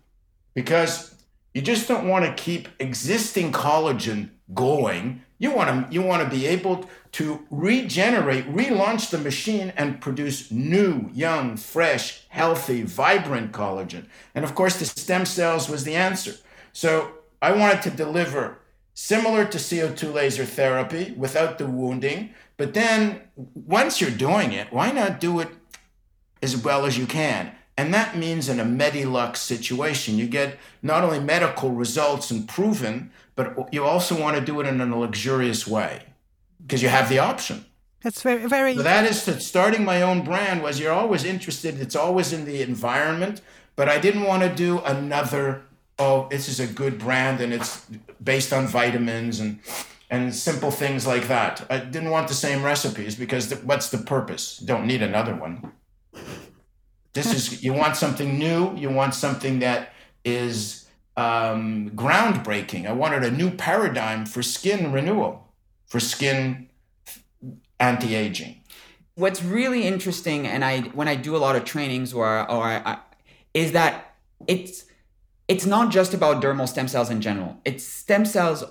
because 0.55 1.13
you 1.53 1.61
just 1.61 1.87
don't 1.87 2.07
want 2.07 2.25
to 2.25 2.43
keep 2.43 2.67
existing 2.79 3.51
collagen 3.51 4.31
going. 4.51 5.21
You 5.37 5.51
want 5.51 5.69
to 5.69 5.93
you 5.93 6.01
want 6.01 6.23
to 6.23 6.35
be 6.35 6.47
able 6.47 6.89
to 7.13 7.45
regenerate, 7.51 8.51
relaunch 8.51 9.11
the 9.11 9.19
machine 9.19 9.73
and 9.77 10.01
produce 10.01 10.49
new, 10.49 11.09
young, 11.13 11.55
fresh, 11.55 12.23
healthy, 12.29 12.81
vibrant 12.81 13.51
collagen. 13.51 14.05
And 14.33 14.43
of 14.43 14.55
course, 14.55 14.79
the 14.79 14.85
stem 14.85 15.27
cells 15.27 15.69
was 15.69 15.83
the 15.83 15.95
answer. 15.95 16.33
So 16.73 17.11
I 17.41 17.51
wanted 17.51 17.81
to 17.83 17.89
deliver 17.91 18.59
similar 18.93 19.45
to 19.45 19.57
CO2 19.57 20.13
laser 20.13 20.45
therapy 20.45 21.13
without 21.15 21.57
the 21.57 21.67
wounding. 21.67 22.31
But 22.57 22.73
then 22.73 23.21
once 23.55 24.01
you're 24.01 24.11
doing 24.11 24.51
it, 24.51 24.73
why 24.73 24.91
not 24.91 25.19
do 25.19 25.39
it 25.39 25.49
as 26.41 26.57
well 26.57 26.85
as 26.85 26.97
you 26.97 27.05
can? 27.05 27.53
And 27.77 27.93
that 27.93 28.17
means 28.17 28.49
in 28.49 28.59
a 28.59 28.65
Medilux 28.65 29.37
situation, 29.37 30.17
you 30.17 30.27
get 30.27 30.57
not 30.83 31.05
only 31.05 31.21
medical 31.21 31.71
results 31.71 32.29
and 32.29 32.45
proven, 32.45 33.11
but 33.35 33.73
you 33.73 33.85
also 33.85 34.19
want 34.19 34.35
to 34.35 34.43
do 34.43 34.59
it 34.59 34.67
in 34.67 34.81
a 34.81 34.99
luxurious 34.99 35.65
way 35.65 36.01
because 36.61 36.83
you 36.83 36.89
have 36.89 37.07
the 37.07 37.19
option. 37.19 37.63
That's 38.01 38.21
very, 38.21 38.45
very. 38.47 38.75
So 38.75 38.83
that 38.83 39.05
is 39.05 39.23
to 39.25 39.39
starting 39.39 39.85
my 39.85 40.01
own 40.01 40.25
brand 40.25 40.61
was 40.61 40.77
you're 40.77 40.91
always 40.91 41.23
interested. 41.23 41.79
It's 41.79 41.95
always 41.95 42.33
in 42.33 42.43
the 42.43 42.61
environment, 42.61 43.39
but 43.77 43.87
I 43.87 43.97
didn't 43.97 44.23
want 44.23 44.43
to 44.43 44.53
do 44.53 44.79
another. 44.79 45.63
Oh, 45.99 46.27
this 46.29 46.47
is 46.47 46.59
a 46.59 46.67
good 46.67 46.97
brand 46.97 47.41
and 47.41 47.53
it's 47.53 47.85
based 48.23 48.53
on 48.53 48.67
vitamins 48.67 49.39
and 49.39 49.59
and 50.09 50.33
simple 50.33 50.71
things 50.71 51.05
like 51.05 51.27
that. 51.27 51.65
I 51.69 51.79
didn't 51.79 52.09
want 52.09 52.27
the 52.27 52.33
same 52.33 52.63
recipes 52.63 53.15
because 53.15 53.49
the, 53.49 53.57
what's 53.57 53.89
the 53.89 53.99
purpose? 53.99 54.57
Don't 54.57 54.87
need 54.87 55.03
another 55.03 55.35
one. 55.35 55.71
This 57.13 57.33
is 57.33 57.63
you 57.65 57.73
want 57.73 57.95
something 57.95 58.39
new. 58.39 58.75
You 58.75 58.89
want 58.89 59.13
something 59.13 59.59
that 59.59 59.93
is 60.25 60.87
um, 61.15 61.91
groundbreaking. 61.91 62.87
I 62.87 62.93
wanted 62.93 63.23
a 63.23 63.31
new 63.31 63.51
paradigm 63.51 64.25
for 64.25 64.41
skin 64.41 64.91
renewal, 64.91 65.47
for 65.85 65.99
skin 65.99 66.69
anti 67.79 68.15
aging. 68.15 68.61
What's 69.15 69.43
really 69.43 69.83
interesting, 69.83 70.47
and 70.47 70.63
I 70.63 70.81
when 70.81 71.07
I 71.07 71.15
do 71.15 71.35
a 71.35 71.39
lot 71.39 71.55
of 71.55 71.65
trainings 71.65 72.13
or 72.13 72.49
or 72.49 72.63
I, 72.63 72.99
is 73.53 73.73
that 73.73 74.15
it's 74.47 74.85
it's 75.49 75.65
not 75.65 75.91
just 75.91 76.13
about 76.13 76.41
dermal 76.41 76.69
stem 76.69 76.87
cells 76.87 77.09
in 77.09 77.19
general. 77.19 77.57
It's 77.65 77.83
stem 77.83 78.23
cells 78.23 78.63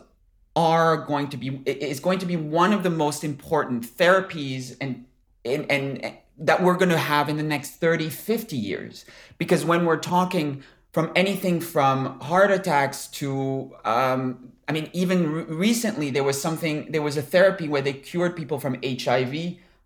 are 0.55 0.97
going 0.97 1.29
to 1.29 1.37
be 1.37 1.61
is 1.67 2.01
going 2.01 2.21
to 2.21 2.27
be 2.27 2.37
one 2.37 2.73
of 2.73 2.83
the 2.83 2.91
most 2.91 3.25
important 3.25 3.85
therapies 3.85 4.77
and 4.81 5.05
and, 5.45 5.71
and 5.71 6.15
that 6.39 6.63
we're 6.63 6.77
going 6.77 6.91
to 6.91 6.99
have 6.99 7.29
in 7.29 7.37
the 7.37 7.43
next 7.43 7.73
30 7.77 8.09
50 8.09 8.57
years 8.57 9.05
because 9.39 9.65
when 9.65 9.85
we're 9.85 9.99
talking 9.99 10.63
from 10.93 11.13
anything 11.15 11.61
from 11.61 12.19
heart 12.21 12.51
attacks 12.51 13.07
to 13.07 13.73
um, 13.85 14.53
i 14.67 14.73
mean 14.73 14.91
even 14.93 15.31
re- 15.31 15.43
recently 15.45 16.11
there 16.11 16.25
was 16.25 16.41
something 16.41 16.91
there 16.91 17.03
was 17.03 17.17
a 17.17 17.23
therapy 17.23 17.69
where 17.69 17.83
they 17.83 17.93
cured 17.93 18.35
people 18.35 18.59
from 18.59 18.77
hiv 18.83 19.35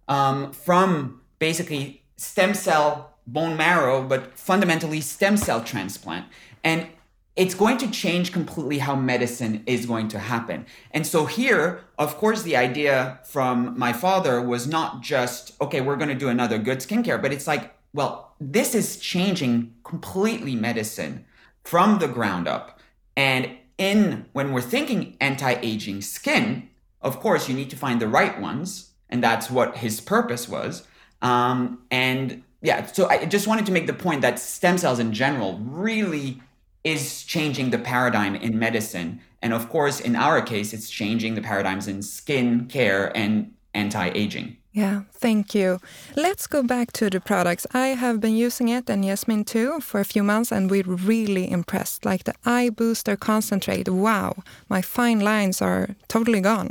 um, 0.09 0.53
from 0.53 1.21
basically 1.39 2.03
stem 2.17 2.55
cell 2.55 3.15
bone 3.27 3.57
marrow 3.57 4.03
but 4.03 4.39
fundamentally 4.39 5.03
stem 5.03 5.37
cell 5.37 5.63
transplant 5.63 6.25
and 6.65 6.87
it's 7.35 7.55
going 7.55 7.79
to 7.79 7.91
change 7.91 8.31
completely 8.31 8.79
how 8.79 8.95
medicine 8.95 9.63
is 9.67 9.87
going 9.87 10.09
to 10.09 10.19
happen. 10.19 10.67
And 10.91 11.07
so 11.07 11.25
here, 11.25 11.85
of 11.99 12.17
course, 12.19 12.43
the 12.43 12.57
idea 12.57 13.21
from 13.25 13.79
my 13.79 13.93
father 13.93 14.43
was 14.43 14.67
not 14.67 15.01
just, 15.01 15.59
okay, 15.61 15.81
we're 15.81 15.97
going 15.97 16.11
to 16.11 16.15
do 16.15 16.29
another 16.29 16.59
good 16.59 16.79
skincare, 16.79 17.21
but 17.21 17.33
it's 17.33 17.47
like, 17.47 17.75
well, 17.95 18.35
this 18.39 18.75
is 18.75 18.99
changing 18.99 19.75
completely 19.83 20.55
medicine 20.55 21.25
from 21.65 21.99
the 22.01 22.09
ground 22.09 22.49
up. 22.49 22.81
And 23.17 23.51
in 23.79 24.27
when 24.33 24.53
we're 24.53 24.61
thinking 24.61 25.17
anti-aging 25.21 26.03
skin, 26.03 26.69
of 27.01 27.19
course, 27.21 27.49
you 27.49 27.55
need 27.55 27.71
to 27.71 27.77
find 27.77 28.01
the 28.01 28.09
right 28.09 28.41
ones, 28.41 28.91
and 29.09 29.23
that's 29.23 29.51
what 29.51 29.79
his 29.79 30.01
purpose 30.01 30.49
was. 30.49 30.87
Um, 31.21 31.83
and 31.91 32.43
yeah, 32.61 32.87
so 32.87 33.09
I 33.09 33.25
just 33.25 33.47
wanted 33.47 33.67
to 33.67 33.73
make 33.73 33.87
the 33.87 33.93
point 33.93 34.21
that 34.21 34.39
stem 34.39 34.79
cells 34.79 34.99
in 34.99 35.13
general 35.13 35.59
really 35.59 36.41
is 36.85 37.23
changing 37.25 37.71
the 37.71 37.79
paradigm 37.79 38.35
in 38.35 38.59
medicine. 38.59 39.21
And 39.41 39.53
of 39.53 39.69
course, 39.69 40.01
in 40.01 40.17
our 40.17 40.41
case, 40.43 40.73
it's 40.73 40.91
changing 40.91 41.35
the 41.35 41.43
paradigms 41.43 41.89
in 41.89 42.03
skin 42.03 42.67
care 42.67 43.17
and 43.17 43.53
anti 43.75 44.11
aging. 44.15 44.57
Yeah, 44.73 45.03
thank 45.13 45.55
you. 45.55 45.81
Let's 46.17 46.47
go 46.47 46.63
back 46.63 46.93
to 46.93 47.11
the 47.11 47.21
products. 47.21 47.67
I 47.75 47.89
have 47.89 48.21
been 48.21 48.35
using 48.35 48.69
it 48.69 48.89
and 48.89 49.05
Yasmin 49.05 49.45
too 49.45 49.81
for 49.81 50.01
a 50.01 50.05
few 50.05 50.23
months 50.23 50.51
and 50.51 50.71
we're 50.71 50.85
really 50.85 51.51
impressed. 51.51 52.07
Like 52.07 52.25
the 52.25 52.35
eye 52.47 52.71
booster 52.71 53.17
concentrate. 53.17 53.89
Wow, 53.89 54.37
my 54.71 54.81
fine 54.81 55.21
lines 55.21 55.61
are 55.61 55.89
totally 56.09 56.41
gone. 56.41 56.71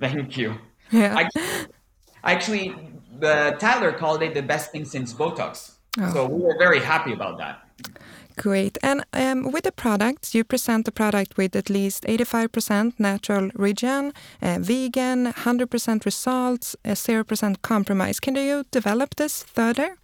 Thank 0.00 0.38
you. 0.38 0.54
Yeah. 0.90 1.14
I, 1.14 1.66
actually, 2.24 2.74
the 3.18 3.54
Tatler 3.58 3.92
called 3.92 4.22
it 4.22 4.32
the 4.32 4.42
best 4.42 4.72
thing 4.72 4.86
since 4.86 5.12
Botox. 5.12 5.72
Oh. 5.98 6.12
So 6.14 6.26
we 6.26 6.42
were 6.42 6.56
very 6.58 6.80
happy 6.80 7.12
about 7.12 7.36
that. 7.38 7.68
Great. 8.40 8.78
And 8.82 9.04
um, 9.12 9.52
with 9.52 9.64
the 9.64 9.72
product, 9.72 10.34
you 10.34 10.44
present 10.44 10.86
the 10.86 10.92
product 10.92 11.36
with 11.36 11.54
at 11.54 11.68
least 11.68 12.04
85% 12.04 12.98
natural 12.98 13.50
region, 13.54 14.14
uh, 14.40 14.56
vegan, 14.58 15.26
100% 15.26 16.04
results, 16.06 16.74
0% 16.86 17.52
uh, 17.52 17.54
compromise. 17.60 18.18
Can 18.18 18.36
you 18.36 18.64
develop 18.70 19.16
this 19.16 19.42
further? 19.42 19.98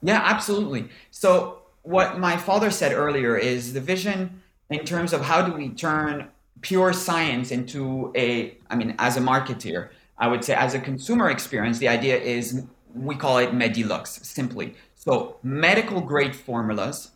Yeah, 0.00 0.22
absolutely. 0.22 0.90
So, 1.10 1.62
what 1.82 2.20
my 2.20 2.36
father 2.36 2.70
said 2.70 2.92
earlier 2.92 3.36
is 3.36 3.72
the 3.72 3.80
vision 3.80 4.42
in 4.70 4.84
terms 4.84 5.12
of 5.12 5.22
how 5.22 5.42
do 5.42 5.52
we 5.52 5.70
turn 5.70 6.28
pure 6.60 6.92
science 6.92 7.50
into 7.50 8.12
a, 8.14 8.56
I 8.70 8.76
mean, 8.76 8.94
as 9.00 9.16
a 9.16 9.20
marketeer, 9.20 9.88
I 10.18 10.28
would 10.28 10.44
say 10.44 10.54
as 10.54 10.74
a 10.74 10.78
consumer 10.78 11.30
experience, 11.30 11.80
the 11.80 11.88
idea 11.88 12.16
is 12.16 12.62
we 12.94 13.16
call 13.16 13.38
it 13.38 13.50
Medilux 13.50 14.24
simply. 14.24 14.76
So, 14.94 15.38
medical 15.42 16.00
grade 16.00 16.36
formulas 16.36 17.10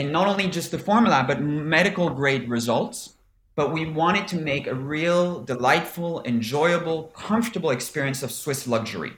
and 0.00 0.10
not 0.12 0.26
only 0.26 0.48
just 0.48 0.70
the 0.70 0.78
formula, 0.78 1.24
but 1.26 1.42
medical 1.42 2.08
grade 2.10 2.48
results. 2.48 3.14
But 3.54 3.72
we 3.72 3.84
wanted 3.84 4.26
to 4.28 4.36
make 4.36 4.66
a 4.66 4.74
real, 4.74 5.42
delightful, 5.42 6.22
enjoyable, 6.24 7.04
comfortable 7.14 7.70
experience 7.70 8.22
of 8.22 8.30
Swiss 8.30 8.66
luxury. 8.66 9.12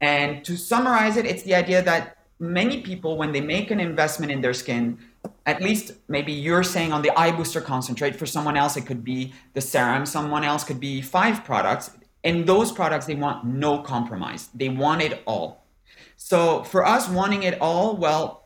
And 0.00 0.44
to 0.46 0.56
summarize 0.56 1.16
it, 1.16 1.26
it's 1.26 1.42
the 1.42 1.54
idea 1.54 1.82
that 1.82 2.16
many 2.38 2.80
people, 2.80 3.18
when 3.18 3.32
they 3.32 3.40
make 3.40 3.70
an 3.70 3.80
investment 3.80 4.32
in 4.32 4.40
their 4.40 4.54
skin, 4.54 4.98
at 5.44 5.60
least 5.60 5.92
maybe 6.08 6.32
you're 6.32 6.62
saying 6.62 6.92
on 6.92 7.02
the 7.02 7.10
eye 7.18 7.32
booster 7.32 7.60
concentrate, 7.60 8.16
for 8.16 8.26
someone 8.26 8.56
else, 8.56 8.76
it 8.76 8.86
could 8.86 9.04
be 9.04 9.34
the 9.52 9.60
serum, 9.60 10.06
someone 10.06 10.44
else 10.44 10.64
could 10.64 10.80
be 10.80 11.02
five 11.02 11.44
products. 11.44 11.90
In 12.22 12.46
those 12.46 12.72
products, 12.72 13.04
they 13.06 13.14
want 13.14 13.44
no 13.44 13.80
compromise, 13.80 14.48
they 14.54 14.70
want 14.70 15.02
it 15.02 15.22
all. 15.26 15.64
So 16.16 16.62
for 16.64 16.86
us, 16.86 17.08
wanting 17.08 17.42
it 17.42 17.60
all, 17.60 17.96
well, 17.96 18.43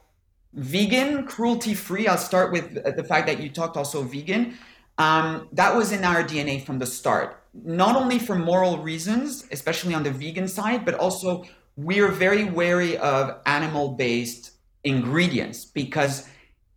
vegan, 0.52 1.26
cruelty 1.26 1.74
free. 1.74 2.06
I'll 2.06 2.18
start 2.18 2.52
with 2.52 2.74
the 2.96 3.04
fact 3.04 3.26
that 3.26 3.40
you 3.40 3.50
talked 3.50 3.76
also 3.76 4.02
vegan. 4.02 4.56
Um, 4.98 5.48
that 5.52 5.76
was 5.76 5.92
in 5.92 6.04
our 6.04 6.24
DNA 6.24 6.64
from 6.64 6.78
the 6.80 6.86
start, 6.86 7.40
not 7.54 7.94
only 7.94 8.18
for 8.18 8.34
moral 8.34 8.78
reasons, 8.78 9.46
especially 9.52 9.94
on 9.94 10.02
the 10.02 10.10
vegan 10.10 10.48
side, 10.48 10.84
but 10.84 10.94
also 10.94 11.44
we're 11.76 12.10
very 12.10 12.44
wary 12.44 12.98
of 12.98 13.38
animal 13.46 13.90
based 13.90 14.52
ingredients 14.82 15.64
because 15.64 16.28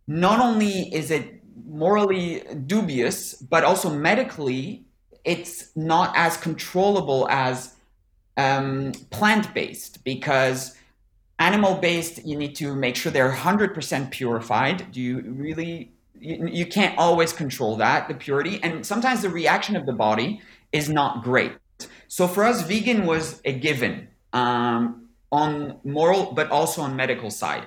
not 0.06 0.38
only 0.38 0.94
is 0.94 1.10
it 1.10 1.42
morally 1.66 2.44
dubious, 2.66 3.34
but 3.34 3.64
also 3.64 3.90
medically, 3.90 4.84
it's 5.24 5.74
not 5.76 6.12
as 6.16 6.36
controllable 6.36 7.28
as 7.28 7.74
um, 8.36 8.92
plant 9.10 9.52
based 9.54 10.04
because 10.04 10.76
animal 11.42 11.74
based 11.74 12.24
you 12.24 12.36
need 12.36 12.54
to 12.54 12.74
make 12.74 12.94
sure 12.94 13.10
they're 13.10 13.32
100% 13.32 14.10
purified. 14.10 14.92
Do 14.92 15.00
you 15.00 15.20
really 15.44 15.92
you, 16.20 16.46
you, 16.46 16.66
can't 16.66 16.96
always 16.96 17.32
control 17.32 17.76
that 17.78 18.06
the 18.06 18.14
purity. 18.14 18.60
And 18.62 18.86
sometimes 18.86 19.22
the 19.22 19.28
reaction 19.28 19.74
of 19.74 19.84
the 19.86 19.92
body 19.92 20.40
is 20.70 20.88
not 20.88 21.24
great. 21.24 21.52
So 22.06 22.28
for 22.28 22.44
us 22.44 22.62
vegan 22.62 23.06
was 23.06 23.40
a 23.44 23.52
given 23.68 24.08
um, 24.32 25.08
on 25.32 25.78
moral 25.82 26.32
but 26.32 26.48
also 26.50 26.82
on 26.82 26.94
medical 26.94 27.30
side. 27.30 27.66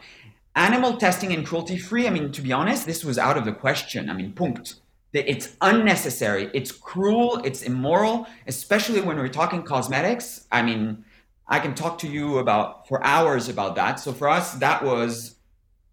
Animal 0.56 0.96
testing 0.96 1.34
and 1.34 1.46
cruelty 1.46 1.78
free 1.78 2.08
i 2.08 2.12
mean 2.18 2.32
to 2.32 2.42
be 2.42 2.54
honest 2.54 2.86
this 2.86 3.04
was 3.04 3.18
out 3.18 3.36
of 3.40 3.44
the 3.44 3.56
question. 3.66 4.10
I 4.10 4.14
mean 4.14 4.32
punkt. 4.32 4.76
It's 5.12 5.48
unnecessary. 5.62 6.50
It's 6.54 6.72
cruel. 6.90 7.42
It's 7.48 7.62
immoral 7.72 8.16
especially 8.48 9.02
when 9.02 9.18
we're 9.18 9.36
talking 9.42 9.64
cosmetics. 9.64 10.28
I 10.50 10.62
mean 10.70 11.04
I 11.48 11.60
can 11.60 11.76
talk 11.76 12.00
to 12.00 12.08
you 12.08 12.40
about 12.40 12.88
for 12.88 13.04
hours 13.04 13.50
about 13.50 13.76
that. 13.76 14.00
So 14.00 14.14
for 14.14 14.28
us, 14.28 14.54
that 14.56 14.84
was 14.84 15.36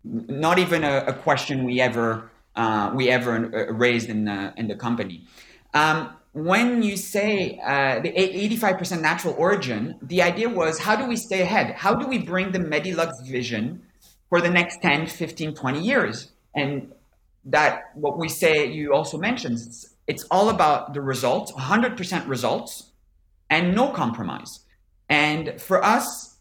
not 0.04 0.58
even 0.58 0.84
a, 0.84 1.04
a 1.08 1.12
question 1.12 1.64
we 1.64 1.80
ever 1.80 2.30
uh, 2.54 2.92
we 2.94 3.08
ever 3.08 3.34
uh, 3.36 3.72
raised 3.72 4.08
in 4.08 4.24
the 4.24 4.52
in 4.56 4.68
the 4.68 4.76
company. 4.76 5.26
Um, 5.74 6.14
when 6.32 6.82
you 6.82 6.96
say 6.96 7.60
uh, 7.62 8.00
the 8.00 8.10
85% 8.10 9.02
natural 9.02 9.34
origin, 9.36 9.98
the 10.00 10.22
idea 10.22 10.48
was 10.48 10.78
how 10.78 10.96
do 10.96 11.06
we 11.06 11.16
stay 11.16 11.42
ahead? 11.42 11.74
How 11.74 11.94
do 11.94 12.06
we 12.06 12.18
bring 12.18 12.52
the 12.52 12.58
Medilux 12.58 13.10
vision 13.26 13.82
for 14.30 14.40
the 14.40 14.48
next 14.48 14.80
10, 14.80 15.06
15, 15.06 15.54
20 15.54 15.80
years? 15.80 16.32
And 16.54 16.92
that 17.44 17.90
what 17.94 18.18
we 18.18 18.30
say, 18.30 18.66
you 18.66 18.94
also 18.94 19.18
mentioned, 19.18 19.56
it's, 19.56 19.94
it's 20.06 20.24
all 20.30 20.48
about 20.48 20.94
the 20.94 21.02
results, 21.02 21.52
100% 21.52 22.26
results, 22.26 22.92
and 23.50 23.74
no 23.74 23.90
compromise. 23.90 24.60
And 25.12 25.60
for 25.60 25.84
us, 25.84 26.36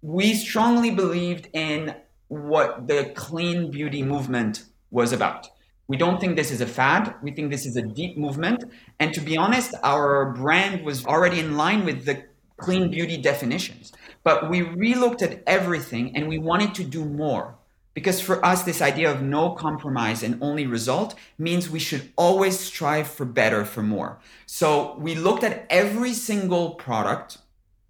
we 0.00 0.34
strongly 0.34 0.92
believed 0.92 1.48
in 1.52 1.96
what 2.28 2.86
the 2.86 3.10
clean 3.16 3.72
beauty 3.72 4.04
movement 4.04 4.62
was 4.92 5.12
about. 5.12 5.48
We 5.88 5.96
don't 5.96 6.20
think 6.20 6.36
this 6.36 6.52
is 6.52 6.60
a 6.60 6.66
fad. 6.66 7.16
We 7.20 7.32
think 7.32 7.50
this 7.50 7.66
is 7.66 7.76
a 7.76 7.82
deep 7.82 8.16
movement. 8.16 8.62
And 9.00 9.12
to 9.12 9.20
be 9.20 9.36
honest, 9.36 9.74
our 9.82 10.30
brand 10.34 10.84
was 10.84 11.04
already 11.04 11.40
in 11.40 11.56
line 11.56 11.84
with 11.84 12.04
the 12.04 12.22
clean 12.58 12.92
beauty 12.92 13.16
definitions. 13.16 13.92
But 14.22 14.48
we 14.48 14.60
relooked 14.60 15.22
at 15.22 15.42
everything 15.44 16.16
and 16.16 16.28
we 16.28 16.38
wanted 16.38 16.76
to 16.76 16.84
do 16.84 17.04
more. 17.04 17.56
Because 17.92 18.20
for 18.20 18.42
us, 18.46 18.62
this 18.62 18.80
idea 18.80 19.10
of 19.10 19.20
no 19.20 19.50
compromise 19.50 20.22
and 20.22 20.40
only 20.40 20.64
result 20.64 21.16
means 21.38 21.68
we 21.68 21.80
should 21.80 22.12
always 22.16 22.58
strive 22.58 23.08
for 23.08 23.24
better, 23.26 23.64
for 23.64 23.82
more. 23.82 24.20
So 24.46 24.96
we 24.98 25.16
looked 25.16 25.42
at 25.42 25.66
every 25.68 26.14
single 26.14 26.76
product 26.76 27.38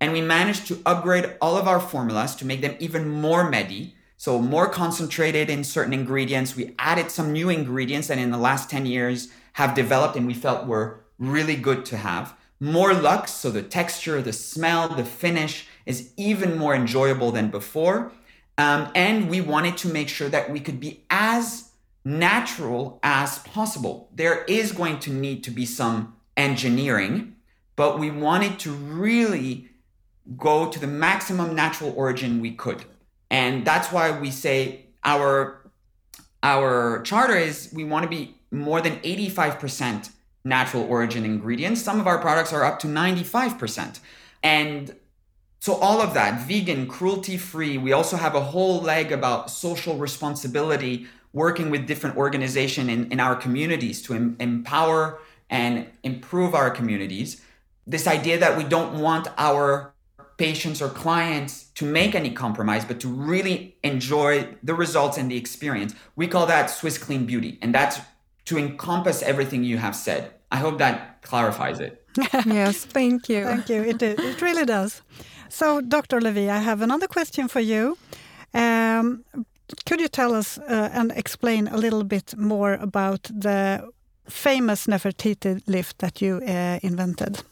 and 0.03 0.13
we 0.13 0.21
managed 0.21 0.67
to 0.67 0.83
upgrade 0.85 1.37
all 1.41 1.57
of 1.57 1.69
our 1.69 1.79
formulas 1.79 2.35
to 2.35 2.45
make 2.45 2.61
them 2.61 2.75
even 2.81 3.09
more 3.09 3.49
medi, 3.49 3.95
so 4.17 4.43
more 4.43 4.69
concentrated 4.69 5.49
in 5.49 5.63
certain 5.63 5.93
ingredients. 5.93 6.57
We 6.57 6.75
added 6.77 7.13
some 7.13 7.33
new 7.33 7.49
ingredients 7.49 8.09
that 8.09 8.19
in 8.19 8.33
the 8.33 8.37
last 8.37 8.69
10 8.69 8.85
years 8.85 9.29
have 9.53 9.77
developed 9.77 10.17
and 10.17 10.27
we 10.27 10.35
felt 10.35 10.67
were 10.67 11.05
really 11.21 11.55
good 11.55 11.85
to 11.85 11.99
have. 11.99 12.35
More 12.59 12.93
luxe, 12.93 13.33
so 13.33 13.53
the 13.53 13.63
texture, 13.63 14.21
the 14.21 14.33
smell, 14.33 14.89
the 14.89 15.05
finish 15.05 15.69
is 15.87 16.11
even 16.17 16.59
more 16.59 16.75
enjoyable 16.75 17.31
than 17.31 17.53
before. 17.53 18.11
Um, 18.59 18.91
and 18.97 19.31
we 19.31 19.41
wanted 19.41 19.77
to 19.79 19.89
make 19.89 20.09
sure 20.09 20.29
that 20.29 20.51
we 20.51 20.59
could 20.59 20.81
be 20.81 21.05
as 21.11 21.71
natural 22.05 22.99
as 23.05 23.39
possible. 23.39 24.11
There 24.13 24.43
is 24.49 24.73
going 24.73 24.99
to 25.01 25.13
need 25.13 25.45
to 25.45 25.53
be 25.53 25.65
some 25.65 26.17
engineering, 26.37 27.37
but 27.77 28.01
we 28.01 28.11
wanted 28.11 28.59
to 28.61 28.73
really 28.73 29.69
go 30.37 30.71
to 30.71 30.79
the 30.79 30.87
maximum 30.87 31.55
natural 31.55 31.93
origin 31.97 32.41
we 32.41 32.53
could. 32.53 32.85
And 33.31 33.65
that's 33.65 33.91
why 33.91 34.19
we 34.19 34.31
say 34.31 34.87
our 35.05 35.59
our 36.43 37.03
charter 37.03 37.37
is 37.37 37.71
we 37.73 37.85
want 37.85 38.03
to 38.03 38.09
be 38.09 38.35
more 38.51 38.81
than 38.81 38.99
85% 39.01 40.11
natural 40.45 40.85
origin 40.85 41.25
ingredients. 41.25 41.81
Some 41.83 42.01
of 42.01 42.07
our 42.07 42.19
products 42.19 42.53
are 42.53 42.65
up 42.65 42.81
to 42.81 42.89
95%. 42.89 44.01
And 44.43 44.97
so 45.61 45.75
all 45.75 46.01
of 46.01 46.15
that, 46.15 46.47
vegan, 46.49 46.89
cruelty 46.89 47.37
free. 47.37 47.79
We 47.79 47.93
also 47.93 48.17
have 48.17 48.35
a 48.35 48.41
whole 48.41 48.81
leg 48.81 49.13
about 49.13 49.51
social 49.51 49.97
responsibility, 49.97 51.07
working 51.33 51.71
with 51.71 51.87
different 51.87 52.17
organizations 52.17 52.89
in, 52.89 53.13
in 53.13 53.21
our 53.21 53.37
communities 53.37 54.03
to 54.03 54.15
em- 54.15 54.37
empower 54.41 55.21
and 55.49 55.87
improve 56.03 56.55
our 56.55 56.71
communities. 56.71 57.41
This 57.87 58.09
idea 58.09 58.39
that 58.39 58.59
we 58.59 58.65
don't 58.65 59.01
want 59.01 59.29
our 59.39 59.93
patients 60.37 60.83
or 60.83 60.89
clients 60.89 61.65
to 61.75 61.85
make 61.85 62.15
any 62.15 62.31
compromise, 62.31 62.85
but 62.85 63.01
to 63.01 63.09
really 63.09 63.77
enjoy 63.83 64.49
the 64.63 64.75
results 64.75 65.19
and 65.19 65.31
the 65.31 65.37
experience. 65.37 65.95
We 66.17 66.29
call 66.29 66.47
that 66.47 66.67
Swiss 66.71 66.99
Clean 66.99 67.25
Beauty. 67.27 67.59
And 67.63 67.75
that's 67.75 68.01
to 68.47 68.59
encompass 68.59 69.23
everything 69.23 69.65
you 69.65 69.79
have 69.79 69.95
said. 69.95 70.33
I 70.51 70.57
hope 70.57 70.79
that 70.79 71.23
clarifies 71.23 71.81
it. 71.81 72.05
yes, 72.47 72.85
thank 72.85 73.29
you. 73.29 73.45
Thank 73.45 73.69
you. 73.69 73.83
It, 73.83 74.03
it 74.03 74.43
really 74.43 74.65
does. 74.65 75.03
So, 75.49 75.81
Dr. 75.81 76.21
Levy, 76.21 76.51
I 76.51 76.59
have 76.59 76.83
another 76.83 77.07
question 77.07 77.49
for 77.49 77.61
you. 77.61 77.97
Um, 78.55 79.25
could 79.87 80.01
you 80.01 80.09
tell 80.09 80.35
us 80.35 80.59
uh, 80.59 80.91
and 80.93 81.13
explain 81.13 81.69
a 81.69 81.77
little 81.77 82.05
bit 82.05 82.37
more 82.37 82.75
about 82.75 83.23
the 83.25 83.89
famous 84.29 84.87
Nefertiti 84.87 85.63
lift 85.67 85.99
that 85.99 86.21
you 86.21 86.37
uh, 86.47 86.79
invented? 86.83 87.43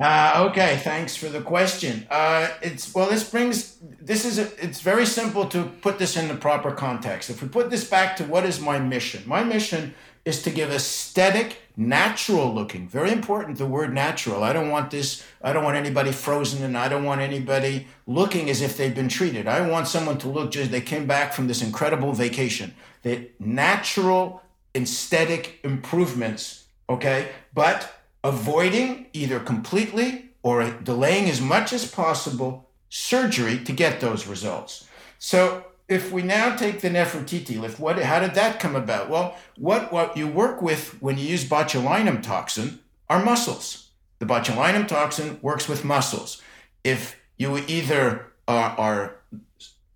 Uh, 0.00 0.46
okay, 0.48 0.78
thanks 0.78 1.14
for 1.14 1.28
the 1.28 1.42
question. 1.42 2.06
Uh, 2.10 2.48
it's 2.62 2.94
well, 2.94 3.10
this 3.10 3.28
brings 3.28 3.76
this 4.00 4.24
is 4.24 4.38
a, 4.38 4.44
it's 4.64 4.80
very 4.80 5.04
simple 5.04 5.44
to 5.46 5.64
put 5.82 5.98
this 5.98 6.16
in 6.16 6.26
the 6.26 6.34
proper 6.34 6.72
context. 6.72 7.28
If 7.28 7.42
we 7.42 7.48
put 7.48 7.68
this 7.68 7.84
back 7.88 8.16
to 8.16 8.24
what 8.24 8.46
is 8.46 8.60
my 8.60 8.78
mission, 8.78 9.22
my 9.26 9.44
mission 9.44 9.94
is 10.24 10.42
to 10.42 10.50
give 10.50 10.70
aesthetic, 10.70 11.58
natural 11.76 12.54
looking. 12.54 12.88
Very 12.88 13.12
important. 13.12 13.58
The 13.58 13.66
word 13.66 13.92
natural. 13.92 14.42
I 14.42 14.54
don't 14.54 14.70
want 14.70 14.90
this. 14.90 15.22
I 15.42 15.52
don't 15.52 15.64
want 15.64 15.76
anybody 15.76 16.12
frozen, 16.12 16.64
and 16.64 16.78
I 16.78 16.88
don't 16.88 17.04
want 17.04 17.20
anybody 17.20 17.86
looking 18.06 18.48
as 18.48 18.62
if 18.62 18.78
they've 18.78 18.94
been 18.94 19.08
treated. 19.08 19.46
I 19.46 19.68
want 19.68 19.86
someone 19.86 20.16
to 20.18 20.28
look 20.28 20.50
just 20.50 20.70
they 20.70 20.80
came 20.80 21.06
back 21.06 21.34
from 21.34 21.46
this 21.46 21.60
incredible 21.60 22.14
vacation. 22.14 22.74
That 23.02 23.38
natural 23.38 24.42
aesthetic 24.74 25.60
improvements. 25.62 26.64
Okay, 26.88 27.28
but 27.52 27.99
avoiding 28.22 29.06
either 29.12 29.40
completely 29.40 30.30
or 30.42 30.70
delaying 30.70 31.28
as 31.28 31.40
much 31.40 31.72
as 31.72 31.90
possible 31.90 32.68
surgery 32.88 33.58
to 33.58 33.72
get 33.72 34.00
those 34.00 34.26
results. 34.26 34.88
So 35.18 35.64
if 35.88 36.12
we 36.12 36.22
now 36.22 36.56
take 36.56 36.80
the 36.80 36.88
Nefertiti 36.88 37.60
lift, 37.60 37.80
what, 37.80 37.98
how 37.98 38.20
did 38.20 38.34
that 38.34 38.60
come 38.60 38.76
about? 38.76 39.10
Well, 39.10 39.36
what, 39.56 39.92
what 39.92 40.16
you 40.16 40.28
work 40.28 40.62
with 40.62 41.00
when 41.02 41.18
you 41.18 41.26
use 41.26 41.48
botulinum 41.48 42.22
toxin 42.22 42.80
are 43.08 43.24
muscles. 43.24 43.88
The 44.20 44.26
botulinum 44.26 44.86
toxin 44.86 45.38
works 45.42 45.68
with 45.68 45.84
muscles. 45.84 46.40
If 46.84 47.20
you 47.38 47.58
either 47.58 48.26
are, 48.46 48.78
are 48.78 49.16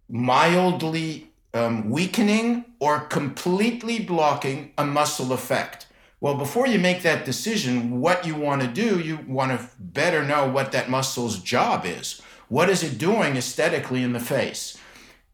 mildly 0.08 1.30
um, 1.52 1.90
weakening 1.90 2.64
or 2.80 3.00
completely 3.00 4.00
blocking 4.00 4.72
a 4.76 4.84
muscle 4.84 5.32
effect, 5.32 5.86
well, 6.24 6.36
before 6.36 6.66
you 6.66 6.78
make 6.78 7.02
that 7.02 7.26
decision, 7.26 8.00
what 8.00 8.26
you 8.26 8.34
want 8.34 8.62
to 8.62 8.66
do, 8.66 8.98
you 8.98 9.18
want 9.28 9.50
to 9.50 9.68
better 9.78 10.24
know 10.24 10.48
what 10.48 10.72
that 10.72 10.88
muscle's 10.88 11.38
job 11.38 11.84
is. 11.84 12.22
What 12.48 12.70
is 12.70 12.82
it 12.82 12.96
doing 12.96 13.36
aesthetically 13.36 14.02
in 14.02 14.14
the 14.14 14.20
face? 14.20 14.78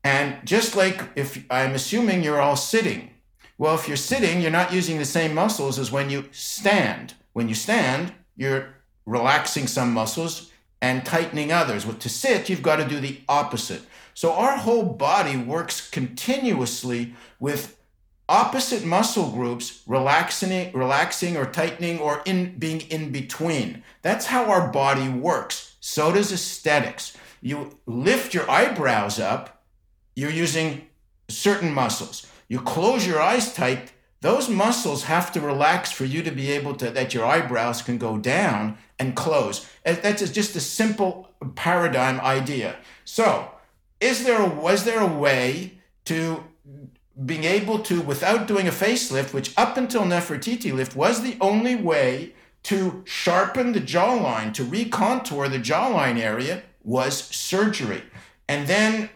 And 0.02 0.44
just 0.44 0.74
like 0.74 1.00
if 1.14 1.44
I'm 1.48 1.76
assuming 1.76 2.24
you're 2.24 2.40
all 2.40 2.56
sitting, 2.56 3.10
well, 3.56 3.76
if 3.76 3.86
you're 3.86 3.96
sitting, 3.96 4.40
you're 4.40 4.50
not 4.50 4.72
using 4.72 4.98
the 4.98 5.04
same 5.04 5.32
muscles 5.32 5.78
as 5.78 5.92
when 5.92 6.10
you 6.10 6.28
stand. 6.32 7.14
When 7.34 7.48
you 7.48 7.54
stand, 7.54 8.12
you're 8.36 8.74
relaxing 9.06 9.68
some 9.68 9.92
muscles 9.92 10.50
and 10.82 11.06
tightening 11.06 11.52
others. 11.52 11.86
Well, 11.86 11.98
to 11.98 12.08
sit, 12.08 12.48
you've 12.48 12.64
got 12.64 12.78
to 12.78 12.88
do 12.88 12.98
the 12.98 13.20
opposite. 13.28 13.82
So 14.14 14.32
our 14.32 14.56
whole 14.56 14.86
body 14.86 15.36
works 15.36 15.88
continuously 15.88 17.14
with 17.38 17.79
opposite 18.30 18.84
muscle 18.84 19.30
groups 19.30 19.82
relaxing 19.86 20.72
relaxing 20.72 21.36
or 21.36 21.44
tightening 21.44 21.98
or 21.98 22.22
in 22.24 22.58
being 22.58 22.80
in 22.82 23.12
between. 23.12 23.82
That's 24.02 24.26
how 24.26 24.50
our 24.50 24.68
body 24.68 25.08
works. 25.08 25.76
So 25.80 26.12
does 26.12 26.32
aesthetics. 26.32 27.16
You 27.42 27.76
lift 27.86 28.32
your 28.32 28.50
eyebrows 28.50 29.18
up 29.18 29.56
you're 30.16 30.30
using 30.30 30.86
certain 31.28 31.72
muscles. 31.72 32.26
You 32.48 32.60
close 32.60 33.06
your 33.06 33.20
eyes 33.20 33.54
tight 33.54 33.92
those 34.20 34.50
muscles 34.50 35.04
have 35.04 35.32
to 35.32 35.40
relax 35.40 35.90
for 35.90 36.04
you 36.04 36.22
to 36.22 36.30
be 36.30 36.50
able 36.50 36.74
to 36.74 36.90
that 36.90 37.14
your 37.14 37.24
eyebrows 37.24 37.80
can 37.80 37.96
go 37.96 38.18
down 38.18 38.76
and 38.98 39.16
close. 39.16 39.66
That's 39.82 40.30
just 40.30 40.54
a 40.56 40.60
simple 40.60 41.30
paradigm 41.54 42.20
idea. 42.20 42.76
So 43.04 43.50
is 43.98 44.24
there 44.24 44.42
a, 44.42 44.46
was 44.46 44.84
there 44.84 45.00
a 45.00 45.06
way 45.06 45.78
to 46.04 46.44
being 47.24 47.44
able 47.44 47.78
to, 47.80 48.00
without 48.00 48.46
doing 48.46 48.68
a 48.68 48.72
facelift, 48.72 49.32
which 49.32 49.56
up 49.56 49.76
until 49.76 50.02
Nefertiti 50.02 50.72
lift 50.72 50.96
was 50.96 51.22
the 51.22 51.36
only 51.40 51.76
way 51.76 52.32
to 52.64 53.02
sharpen 53.06 53.72
the 53.72 53.80
jawline, 53.80 54.52
to 54.54 54.64
recontour 54.64 55.48
the 55.48 55.58
jawline 55.58 56.18
area, 56.18 56.62
was 56.82 57.24
surgery. 57.24 58.02
And 58.48 58.66
then 58.66 59.10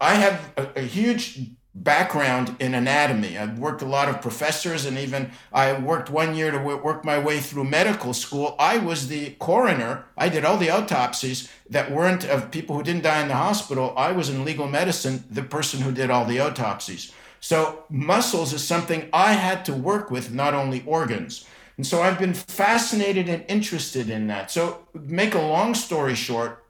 I 0.00 0.14
have 0.14 0.52
a, 0.56 0.80
a 0.80 0.82
huge 0.82 1.40
background 1.74 2.56
in 2.58 2.74
anatomy. 2.74 3.38
I've 3.38 3.58
worked 3.58 3.80
a 3.80 3.86
lot 3.86 4.08
of 4.08 4.20
professors, 4.20 4.84
and 4.84 4.98
even 4.98 5.30
I 5.52 5.72
worked 5.78 6.10
one 6.10 6.34
year 6.34 6.50
to 6.50 6.58
work 6.58 7.04
my 7.04 7.18
way 7.18 7.38
through 7.38 7.64
medical 7.64 8.12
school. 8.12 8.56
I 8.58 8.78
was 8.78 9.08
the 9.08 9.30
coroner. 9.38 10.04
I 10.16 10.28
did 10.28 10.44
all 10.44 10.56
the 10.56 10.70
autopsies 10.70 11.48
that 11.70 11.90
weren't 11.90 12.24
of 12.24 12.50
people 12.50 12.76
who 12.76 12.82
didn't 12.82 13.04
die 13.04 13.22
in 13.22 13.28
the 13.28 13.34
hospital. 13.34 13.94
I 13.96 14.12
was 14.12 14.28
in 14.28 14.44
legal 14.44 14.66
medicine, 14.68 15.24
the 15.30 15.42
person 15.42 15.80
who 15.80 15.92
did 15.92 16.10
all 16.10 16.24
the 16.24 16.40
autopsies. 16.40 17.12
So 17.40 17.84
muscles 17.88 18.52
is 18.52 18.62
something 18.62 19.08
I 19.12 19.32
had 19.32 19.64
to 19.64 19.72
work 19.72 20.10
with, 20.10 20.32
not 20.32 20.54
only 20.54 20.82
organs. 20.86 21.46
And 21.76 21.86
so 21.86 22.02
I've 22.02 22.18
been 22.18 22.34
fascinated 22.34 23.28
and 23.28 23.44
interested 23.48 24.10
in 24.10 24.26
that. 24.26 24.50
So, 24.50 24.86
make 24.92 25.34
a 25.34 25.40
long 25.40 25.74
story 25.74 26.14
short, 26.14 26.62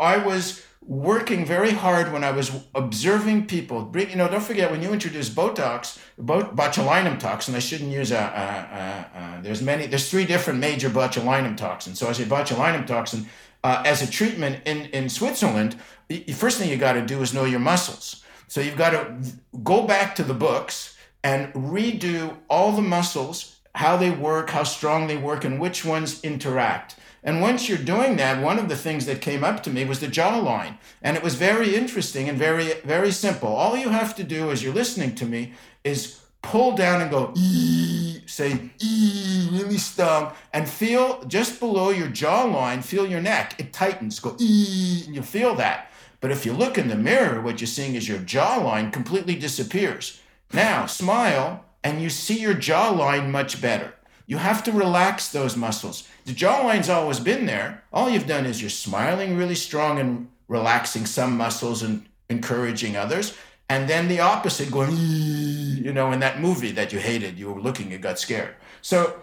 I 0.00 0.16
was 0.18 0.64
working 0.82 1.44
very 1.44 1.70
hard 1.70 2.12
when 2.12 2.24
I 2.24 2.32
was 2.32 2.50
observing 2.74 3.46
people. 3.46 3.94
You 3.94 4.16
know, 4.16 4.26
don't 4.26 4.42
forget 4.42 4.70
when 4.70 4.82
you 4.82 4.92
introduce 4.92 5.28
Botox, 5.28 5.98
botulinum 6.20 7.20
toxin. 7.20 7.54
I 7.54 7.60
shouldn't 7.60 7.92
use 7.92 8.10
a. 8.10 8.16
a, 8.16 9.18
a, 9.18 9.38
a 9.38 9.42
there's 9.42 9.62
many. 9.62 9.86
There's 9.86 10.10
three 10.10 10.24
different 10.24 10.58
major 10.58 10.90
botulinum 10.90 11.56
toxins. 11.56 11.98
So 12.00 12.08
I 12.08 12.12
say 12.12 12.24
botulinum 12.24 12.86
toxin 12.86 13.28
uh, 13.62 13.82
as 13.84 14.02
a 14.02 14.10
treatment 14.10 14.62
in 14.64 14.86
in 14.86 15.08
Switzerland. 15.08 15.76
The 16.08 16.32
first 16.32 16.58
thing 16.58 16.70
you 16.70 16.78
got 16.78 16.94
to 16.94 17.04
do 17.04 17.20
is 17.22 17.34
know 17.34 17.44
your 17.44 17.60
muscles. 17.60 18.24
So 18.48 18.60
you've 18.60 18.76
got 18.76 18.90
to 18.90 19.16
go 19.62 19.86
back 19.86 20.14
to 20.16 20.24
the 20.24 20.34
books 20.34 20.96
and 21.22 21.52
redo 21.52 22.36
all 22.48 22.72
the 22.72 22.82
muscles, 22.82 23.56
how 23.74 23.96
they 23.96 24.10
work, 24.10 24.50
how 24.50 24.64
strong 24.64 25.06
they 25.06 25.16
work, 25.16 25.44
and 25.44 25.60
which 25.60 25.84
ones 25.84 26.22
interact. 26.24 26.96
And 27.22 27.40
once 27.40 27.68
you're 27.68 27.78
doing 27.78 28.16
that, 28.16 28.42
one 28.42 28.58
of 28.58 28.68
the 28.68 28.76
things 28.76 29.04
that 29.06 29.20
came 29.20 29.44
up 29.44 29.62
to 29.64 29.70
me 29.70 29.84
was 29.84 30.00
the 30.00 30.06
jawline. 30.06 30.78
And 31.02 31.16
it 31.16 31.22
was 31.22 31.34
very 31.34 31.74
interesting 31.74 32.28
and 32.28 32.38
very, 32.38 32.74
very 32.84 33.10
simple. 33.10 33.48
All 33.48 33.76
you 33.76 33.90
have 33.90 34.14
to 34.16 34.24
do 34.24 34.50
as 34.50 34.62
you're 34.62 34.74
listening 34.74 35.14
to 35.16 35.26
me 35.26 35.52
is 35.84 36.20
pull 36.42 36.76
down 36.76 37.02
and 37.02 37.10
go, 37.10 37.32
ee, 37.36 38.22
say, 38.26 38.70
ee, 38.80 39.48
really 39.52 39.78
stung, 39.78 40.32
and 40.52 40.68
feel 40.68 41.22
just 41.24 41.58
below 41.58 41.90
your 41.90 42.08
jawline, 42.08 42.82
feel 42.82 43.06
your 43.06 43.20
neck. 43.20 43.56
It 43.58 43.72
tightens, 43.72 44.20
go, 44.20 44.36
ee, 44.38 45.02
and 45.06 45.14
you 45.14 45.22
feel 45.22 45.54
that. 45.56 45.87
But 46.20 46.30
if 46.30 46.44
you 46.44 46.52
look 46.52 46.78
in 46.78 46.88
the 46.88 46.96
mirror, 46.96 47.40
what 47.40 47.60
you're 47.60 47.68
seeing 47.68 47.94
is 47.94 48.08
your 48.08 48.18
jawline 48.18 48.92
completely 48.92 49.36
disappears. 49.36 50.20
Now, 50.52 50.86
smile, 50.86 51.64
and 51.84 52.02
you 52.02 52.10
see 52.10 52.40
your 52.40 52.54
jawline 52.54 53.30
much 53.30 53.60
better. 53.60 53.94
You 54.26 54.38
have 54.38 54.62
to 54.64 54.72
relax 54.72 55.30
those 55.30 55.56
muscles. 55.56 56.06
The 56.26 56.32
jawline's 56.32 56.88
always 56.88 57.20
been 57.20 57.46
there. 57.46 57.82
All 57.92 58.10
you've 58.10 58.26
done 58.26 58.46
is 58.46 58.60
you're 58.60 58.70
smiling 58.70 59.36
really 59.36 59.54
strong 59.54 59.98
and 59.98 60.28
relaxing 60.48 61.06
some 61.06 61.36
muscles 61.36 61.82
and 61.82 62.06
encouraging 62.28 62.96
others. 62.96 63.36
And 63.70 63.88
then 63.88 64.08
the 64.08 64.20
opposite 64.20 64.70
going, 64.70 64.96
you 64.96 65.92
know, 65.92 66.12
in 66.12 66.20
that 66.20 66.40
movie 66.40 66.72
that 66.72 66.92
you 66.92 66.98
hated, 66.98 67.38
you 67.38 67.52
were 67.52 67.60
looking, 67.60 67.90
you 67.90 67.98
got 67.98 68.18
scared. 68.18 68.54
So 68.82 69.20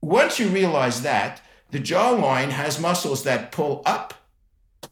once 0.00 0.38
you 0.38 0.48
realize 0.48 1.02
that, 1.02 1.40
the 1.70 1.78
jawline 1.78 2.50
has 2.50 2.80
muscles 2.80 3.22
that 3.24 3.52
pull 3.52 3.82
up 3.86 4.14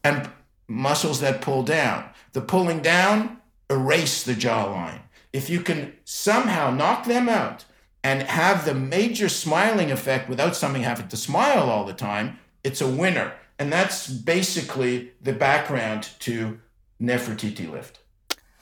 and 0.04 0.30
muscles 0.70 1.20
that 1.20 1.42
pull 1.42 1.62
down. 1.62 2.04
The 2.32 2.40
pulling 2.40 2.80
down 2.80 3.38
erase 3.68 4.22
the 4.22 4.34
jawline. 4.34 5.00
if 5.32 5.48
you 5.48 5.60
can 5.60 5.92
somehow 6.04 6.70
knock 6.70 7.04
them 7.04 7.28
out 7.28 7.64
and 8.02 8.22
have 8.22 8.64
the 8.64 8.74
major 8.74 9.28
smiling 9.28 9.92
effect 9.92 10.28
without 10.28 10.56
something 10.56 10.82
having 10.82 11.06
to 11.06 11.16
smile 11.16 11.70
all 11.70 11.84
the 11.84 11.92
time, 11.92 12.38
it's 12.64 12.80
a 12.80 12.88
winner. 12.88 13.32
And 13.58 13.72
that's 13.72 14.08
basically 14.08 15.12
the 15.22 15.32
background 15.32 16.08
to 16.20 16.58
Nefertiti 17.00 17.70
lift. 17.70 18.00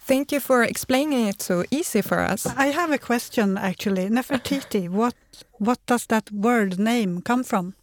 Thank 0.01 0.33
you 0.33 0.41
for 0.41 0.63
explaining 0.63 1.27
it 1.27 1.41
so 1.41 1.65
easy 1.71 2.03
for 2.03 2.21
us. 2.21 2.47
I 2.47 2.67
have 2.67 2.91
a 2.91 2.99
question 2.99 3.57
actually. 3.57 4.09
Nefertiti, 4.09 4.89
what 5.01 5.15
what 5.59 5.79
does 5.87 6.07
that 6.07 6.31
word 6.31 6.79
name 6.79 7.23
come 7.23 7.45
from? 7.45 7.75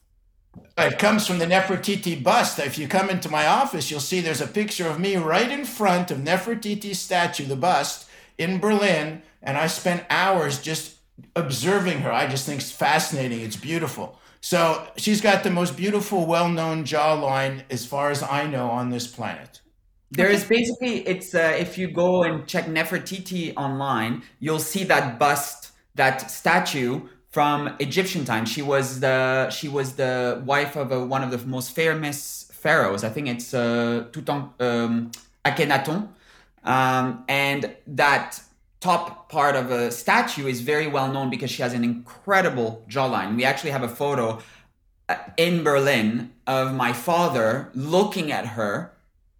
It 0.77 0.99
comes 0.99 1.25
from 1.25 1.39
the 1.39 1.45
Nefertiti 1.45 2.21
bust. 2.21 2.59
If 2.59 2.77
you 2.77 2.87
come 2.87 3.09
into 3.09 3.29
my 3.29 3.47
office, 3.47 3.89
you'll 3.89 4.01
see 4.01 4.19
there's 4.19 4.41
a 4.41 4.47
picture 4.47 4.87
of 4.87 4.99
me 4.99 5.15
right 5.15 5.49
in 5.49 5.63
front 5.63 6.11
of 6.11 6.17
Nefertiti's 6.17 6.99
statue, 6.99 7.45
the 7.45 7.55
bust, 7.55 8.09
in 8.37 8.59
Berlin. 8.59 9.21
And 9.41 9.57
I 9.57 9.67
spent 9.67 10.03
hours 10.09 10.61
just 10.61 10.97
observing 11.35 11.99
her. 12.01 12.11
I 12.11 12.27
just 12.27 12.45
think 12.45 12.59
it's 12.59 12.71
fascinating. 12.71 13.39
It's 13.39 13.55
beautiful. 13.55 14.19
So 14.41 14.85
she's 14.97 15.21
got 15.21 15.43
the 15.43 15.49
most 15.49 15.77
beautiful, 15.77 16.25
well 16.25 16.49
known 16.49 16.83
jawline, 16.83 17.63
as 17.69 17.85
far 17.85 18.11
as 18.11 18.21
I 18.21 18.45
know, 18.45 18.69
on 18.69 18.89
this 18.89 19.07
planet. 19.07 19.61
There 20.11 20.29
is 20.29 20.43
basically 20.43 21.07
it's 21.07 21.33
uh, 21.33 21.55
if 21.57 21.77
you 21.77 21.89
go 21.89 22.23
and 22.23 22.45
check 22.47 22.65
Nefertiti 22.65 23.53
online, 23.57 24.23
you'll 24.39 24.59
see 24.59 24.83
that 24.83 25.17
bust, 25.17 25.71
that 25.95 26.29
statue 26.29 27.07
from 27.35 27.75
Egyptian 27.79 28.23
times. 28.23 28.47
She 28.49 28.61
was 28.61 29.01
the 29.01 29.49
she 29.49 29.67
was 29.67 29.87
the 30.03 30.41
wife 30.45 30.77
of 30.77 30.87
a, 30.93 30.99
one 31.15 31.21
of 31.21 31.31
the 31.31 31.41
most 31.55 31.75
famous 31.81 32.49
pharaohs. 32.63 33.03
I 33.03 33.09
think 33.09 33.27
it's 33.27 33.53
uh, 33.53 34.05
Tutan 34.13 34.39
um, 34.61 35.11
Akhenaton, 35.43 36.07
um, 36.63 37.25
and 37.27 37.75
that 37.87 38.39
top 38.79 39.29
part 39.29 39.57
of 39.57 39.69
a 39.69 39.91
statue 39.91 40.47
is 40.47 40.61
very 40.61 40.87
well 40.87 41.11
known 41.11 41.29
because 41.29 41.51
she 41.51 41.61
has 41.61 41.73
an 41.73 41.83
incredible 41.83 42.85
jawline. 42.87 43.35
We 43.35 43.43
actually 43.43 43.71
have 43.71 43.83
a 43.83 43.93
photo 44.01 44.39
uh, 45.09 45.17
in 45.35 45.61
Berlin 45.61 46.31
of 46.47 46.73
my 46.73 46.93
father 46.93 47.69
looking 47.73 48.31
at 48.31 48.45
her 48.57 48.94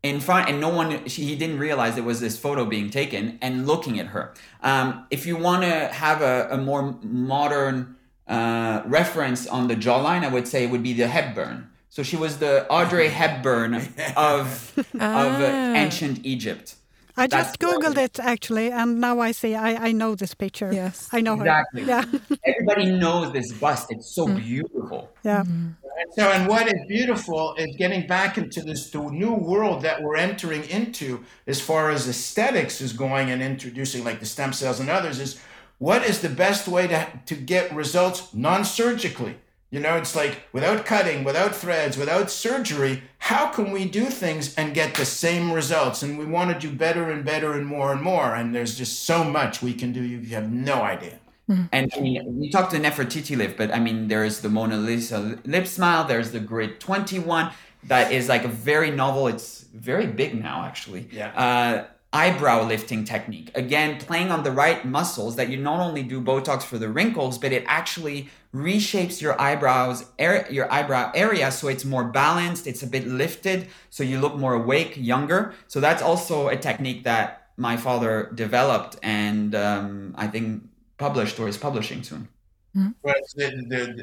in 0.05 0.19
front 0.19 0.47
and 0.49 0.61
no 0.61 0.69
one 0.69 1.07
she, 1.07 1.25
he 1.25 1.35
didn't 1.35 1.57
realize 1.57 1.95
there 1.95 2.03
was 2.03 2.21
this 2.21 2.37
photo 2.37 2.63
being 2.65 2.89
taken 2.89 3.39
and 3.41 3.65
looking 3.65 3.99
at 3.99 4.07
her. 4.07 4.33
Um, 4.61 5.07
if 5.09 5.25
you 5.25 5.35
want 5.35 5.63
to 5.63 5.87
have 5.87 6.21
a, 6.21 6.47
a, 6.51 6.57
more 6.57 6.95
modern 7.01 7.95
uh, 8.27 8.83
reference 8.85 9.47
on 9.47 9.67
the 9.67 9.75
jawline 9.75 10.23
i 10.23 10.27
would 10.27 10.47
say 10.47 10.63
it 10.63 10.71
would 10.71 10.81
be 10.81 10.93
the 10.93 11.07
hepburn 11.07 11.69
so 11.89 12.01
she 12.01 12.17
was 12.17 12.39
the 12.39 12.67
audrey 12.69 13.07
hepburn 13.21 13.75
of 14.17 14.73
of 14.99 15.27
uh, 15.41 15.73
ancient 15.75 16.25
egypt 16.25 16.75
I 17.17 17.28
just 17.28 17.60
That's 17.60 17.73
googled 17.73 17.97
it 17.97 18.19
actually, 18.19 18.71
and 18.71 18.99
now 18.99 19.19
I 19.19 19.32
see. 19.32 19.56
I, 19.56 19.88
I 19.88 19.91
know 19.93 20.15
this 20.15 20.34
picture. 20.34 20.71
Yes, 20.73 21.08
I 21.13 21.21
know 21.21 21.36
exactly. 21.36 21.84
her. 21.84 21.88
Yeah, 21.88 22.06
everybody 22.45 22.91
knows 22.91 23.32
this 23.32 23.54
bust. 23.54 23.88
It's 23.89 24.13
so 24.13 24.28
mm. 24.28 24.43
beautiful. 24.43 25.10
Yeah. 25.23 25.43
Mm-hmm. 25.43 25.69
So, 26.12 26.30
and 26.30 26.45
what 26.47 26.67
is 26.67 26.80
beautiful 26.89 27.56
is 27.56 27.73
getting 27.78 28.06
back 28.06 28.38
into 28.38 28.62
this 28.62 28.93
new 28.93 29.34
world 29.34 29.82
that 29.84 30.01
we're 30.04 30.17
entering 30.17 30.65
into, 30.65 31.23
as 31.47 31.62
far 31.62 31.89
as 31.89 32.08
aesthetics 32.08 32.82
is 32.82 32.91
going, 32.91 33.32
and 33.32 33.41
introducing 33.41 34.04
like 34.04 34.19
the 34.19 34.25
stem 34.25 34.51
cells 34.51 34.82
and 34.82 34.89
others. 34.89 35.19
Is 35.19 35.39
what 35.78 36.04
is 36.04 36.21
the 36.21 36.30
best 36.30 36.67
way 36.67 36.88
to 36.88 37.08
to 37.28 37.36
get 37.36 37.73
results 37.73 38.34
non-surgically? 38.34 39.38
You 39.71 39.80
know, 39.80 39.97
it's 39.97 40.15
like 40.15 40.43
without 40.54 40.86
cutting, 40.86 41.23
without 41.23 41.56
threads, 41.56 41.97
without 41.97 42.32
surgery, 42.32 43.04
how 43.17 43.47
can 43.47 43.71
we 43.71 43.86
do 43.86 44.06
things 44.06 44.56
and 44.56 44.73
get 44.73 44.95
the 44.95 45.06
same 45.06 45.51
results? 45.51 46.01
And 46.04 46.17
we 46.17 46.25
want 46.25 46.54
to 46.54 46.67
do 46.67 46.73
better 46.73 47.10
and 47.10 47.25
better 47.25 47.54
and 47.54 47.65
more 47.65 47.91
and 47.91 48.01
more. 48.01 48.36
And 48.36 48.56
there's 48.56 48.78
just 48.78 49.04
so 49.04 49.23
much 49.23 49.62
we 49.62 49.73
can 49.73 49.91
do. 49.91 50.01
You 50.01 50.19
have 50.36 50.51
no 50.51 50.82
idea. 50.82 51.19
Mm-hmm. 51.49 51.65
And 51.71 51.91
I 51.95 51.99
mean, 51.99 52.39
we 52.39 52.49
talked 52.49 52.71
to 52.71 52.80
Nefertiti 52.80 53.36
lift, 53.36 53.58
but 53.58 53.71
I 53.71 53.80
mean, 53.80 54.08
there's 54.08 54.39
the 54.39 54.49
Mona 54.49 54.78
Lisa 54.78 55.39
lip 55.45 55.67
smile. 55.67 56.06
There's 56.06 56.32
the 56.32 56.39
Grid 56.39 56.80
21 56.80 57.51
that 57.86 58.12
is 58.12 58.30
like 58.30 58.45
a 58.45 58.49
very 58.49 58.91
novel. 58.91 59.28
It's 59.28 59.65
very 59.73 60.08
big 60.08 60.41
now, 60.41 60.63
actually. 60.63 61.08
Yeah. 61.12 61.30
Uh, 61.36 61.86
eyebrow 62.15 62.65
lifting 62.65 63.04
technique. 63.04 63.51
Again, 63.56 63.99
playing 63.99 64.32
on 64.32 64.43
the 64.43 64.51
right 64.51 64.86
muscles 64.86 65.36
that 65.36 65.49
you 65.49 65.58
not 65.58 65.82
only 65.82 66.01
do 66.01 66.21
Botox 66.21 66.63
for 66.63 66.78
the 66.78 66.88
wrinkles, 66.88 67.38
but 67.38 67.51
it 67.51 67.65
actually 67.67 68.30
reshapes 68.54 69.21
your 69.21 69.39
eyebrows, 69.39 70.06
er, 70.21 70.47
your 70.49 70.71
eyebrow 70.71 71.12
area 71.13 71.51
so 71.51 71.67
it's 71.67 71.84
more 71.84 72.06
balanced, 72.06 72.67
it's 72.67 72.84
a 72.84 72.88
bit 72.88 73.06
lifted, 73.06 73.67
so 73.89 74.01
you 74.01 74.17
look 74.21 74.36
more 74.38 74.54
awake, 74.54 74.93
younger. 74.95 75.54
So 75.67 75.82
that's 75.82 76.01
also 76.01 76.47
a 76.47 76.56
technique 76.56 77.04
that 77.04 77.49
my 77.58 77.75
father 77.75 78.32
developed 78.34 78.97
and 79.04 79.54
um, 79.54 80.15
I 80.17 80.28
think 80.28 80.63
published 80.97 81.38
or 81.38 81.49
is 81.49 81.58
publishing 81.58 82.01
soon. 82.04 82.30
Mm-hmm. 82.75 82.91
Well, 83.04 83.15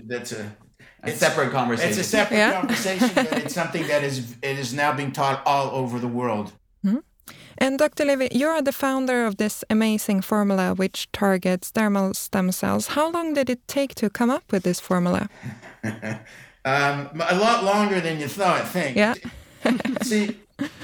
that's 0.07 0.33
a 0.33 0.53
a 1.05 1.11
separate 1.11 1.51
conversation. 1.51 1.91
It's 1.91 1.99
a 1.99 2.05
separate 2.05 2.37
yeah. 2.37 2.61
conversation, 2.61 3.11
but 3.15 3.33
it's 3.45 3.55
something 3.55 3.87
that 3.89 4.05
is 4.05 4.37
it 4.43 4.59
is 4.59 4.73
now 4.73 4.93
being 4.93 5.13
taught 5.13 5.43
all 5.45 5.71
over 5.71 5.99
the 5.99 6.09
world. 6.09 6.53
And 7.59 7.79
Dr. 7.79 8.05
Levy, 8.05 8.29
you 8.33 8.49
are 8.49 8.63
the 8.63 8.73
founder 8.73 9.27
of 9.27 9.37
this 9.37 9.65
amazing 9.71 10.23
formula 10.23 10.75
which 10.75 11.11
targets 11.13 11.71
dermal 11.71 12.15
stem 12.15 12.53
cells. 12.53 12.89
How 12.89 13.11
long 13.11 13.35
did 13.35 13.51
it 13.51 13.67
take 13.69 13.95
to 13.97 14.11
come 14.11 14.31
up 14.31 14.51
with 14.51 14.63
this 14.63 14.81
formula? 14.81 15.29
um, 16.65 17.11
a 17.21 17.37
lot 17.37 17.65
longer 17.65 18.01
than 18.01 18.21
you 18.21 18.29
thought, 18.29 18.61
I 18.61 18.65
think. 18.65 18.97
Yeah. 18.97 19.15
See, 20.03 20.37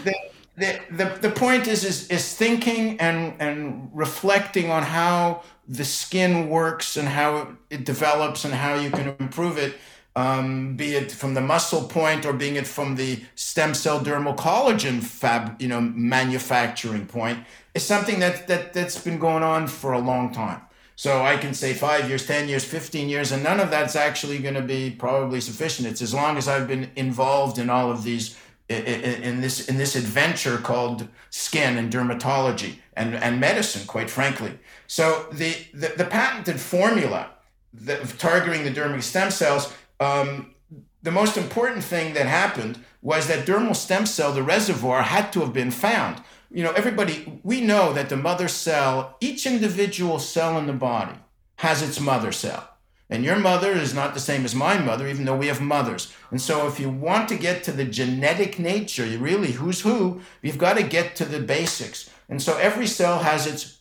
the, 0.05 0.15
the, 0.57 0.81
the, 0.91 1.19
the 1.21 1.31
point 1.31 1.67
is, 1.67 1.85
is, 1.85 2.09
is 2.09 2.35
thinking 2.35 3.01
and, 3.01 3.35
and 3.41 3.91
reflecting 3.93 4.71
on 4.71 4.83
how 4.83 5.43
the 5.67 5.85
skin 5.85 6.49
works 6.49 6.97
and 6.97 7.09
how 7.09 7.57
it 7.71 7.85
develops 7.85 8.45
and 8.45 8.55
how 8.55 8.75
you 8.75 8.91
can 8.91 9.15
improve 9.21 9.59
it 9.59 9.77
um, 10.19 10.75
be 10.75 10.97
it 10.97 11.13
from 11.13 11.35
the 11.35 11.41
muscle 11.41 11.85
point 11.85 12.27
or 12.27 12.33
being 12.33 12.57
it 12.57 12.67
from 12.67 12.97
the 12.97 13.23
stem 13.37 13.73
cell 13.73 14.01
dermal 14.01 14.37
collagen 14.37 15.01
fab, 15.01 15.61
you 15.63 15.69
know, 15.69 15.81
manufacturing 15.81 17.07
point, 17.07 17.39
is 17.73 17.85
something 17.85 18.19
that, 18.19 18.49
that 18.49 18.73
that's 18.73 19.01
been 19.01 19.21
going 19.21 19.45
on 19.45 19.69
for 19.69 19.93
a 19.93 20.01
long 20.01 20.33
time. 20.33 20.61
So 20.97 21.23
I 21.23 21.37
can 21.37 21.55
say 21.55 21.73
five 21.73 22.09
years, 22.09 22.27
10 22.27 22.49
years, 22.49 22.65
15 22.65 23.09
years, 23.09 23.31
and 23.31 23.45
none 23.45 23.61
of 23.61 23.71
that's 23.71 23.95
actually 23.95 24.39
going 24.41 24.57
to 24.57 24.63
be 24.63 24.91
probably 24.91 25.41
sufficient. 25.41 25.87
It's 25.87 26.03
as 26.03 26.13
long 26.13 26.37
as 26.37 26.49
I've 26.49 26.67
been 26.67 26.91
involved 26.97 27.57
in 27.59 27.71
all 27.71 27.93
of 27.93 28.03
these, 28.03 28.37
in, 28.69 29.41
this, 29.41 29.69
in 29.69 29.79
this 29.79 29.95
adventure 29.95 30.59
called 30.59 31.07
skin 31.31 31.79
and 31.79 31.93
dermatology 31.93 32.79
and, 32.95 33.15
and 33.15 33.39
medicine, 33.39 33.87
quite 33.87 34.11
frankly. 34.11 34.59
So 34.89 35.27
the, 35.31 35.55
the, 35.73 35.93
the 35.97 36.07
patented 36.07 36.59
formula 36.59 37.31
that, 37.73 38.19
targeting 38.19 38.65
the 38.65 38.73
dermal 38.73 39.01
stem 39.01 39.31
cells 39.31 39.73
um, 40.01 40.55
the 41.03 41.11
most 41.11 41.37
important 41.37 41.85
thing 41.85 42.15
that 42.15 42.27
happened 42.27 42.85
was 43.01 43.29
that 43.29 43.47
dermal 43.47 43.77
stem 43.77 44.07
cell, 44.07 44.33
the 44.33 44.43
reservoir, 44.43 45.03
had 45.03 45.33
to 45.33 45.41
have 45.41 45.53
been 45.53 45.71
found. 45.71 46.21
You 46.51 46.65
know, 46.65 46.73
everybody, 46.73 47.41
we 47.43 47.61
know 47.61 47.93
that 47.93 48.09
the 48.09 48.17
mother 48.17 48.49
cell, 48.49 49.17
each 49.21 49.47
individual 49.47 50.19
cell 50.19 50.59
in 50.59 50.67
the 50.67 50.73
body 50.73 51.19
has 51.57 51.83
its 51.83 52.01
mother 52.01 52.33
cell. 52.33 52.69
And 53.11 53.25
your 53.25 53.37
mother 53.37 53.73
is 53.73 53.95
not 53.95 54.13
the 54.13 54.21
same 54.21 54.45
as 54.45 54.55
my 54.55 54.77
mother, 54.77 55.09
even 55.09 55.25
though 55.25 55.37
we 55.37 55.47
have 55.47 55.63
mothers. 55.63 56.13
And 56.31 56.41
so, 56.41 56.67
if 56.67 56.79
you 56.79 56.91
want 56.91 57.29
to 57.29 57.37
get 57.37 57.65
to 57.65 57.73
the 57.73 57.87
genetic 57.87 58.59
nature, 58.59 59.07
you 59.07 59.19
really 59.19 59.53
who's 59.53 59.81
who, 59.81 60.21
you've 60.43 60.59
got 60.59 60.77
to 60.77 60.83
get 60.83 61.17
to 61.17 61.25
the 61.25 61.41
basics. 61.41 62.11
And 62.29 62.43
so, 62.43 62.59
every 62.59 62.87
cell 62.87 63.21
has 63.21 63.47
its 63.47 63.79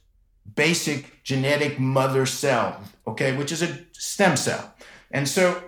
basic 0.56 1.24
genetic 1.24 1.78
mother 1.78 2.26
cell, 2.26 2.82
okay, 3.06 3.36
which 3.36 3.52
is 3.52 3.62
a 3.62 3.80
stem 3.92 4.38
cell. 4.38 4.74
And 5.12 5.28
so, 5.28 5.62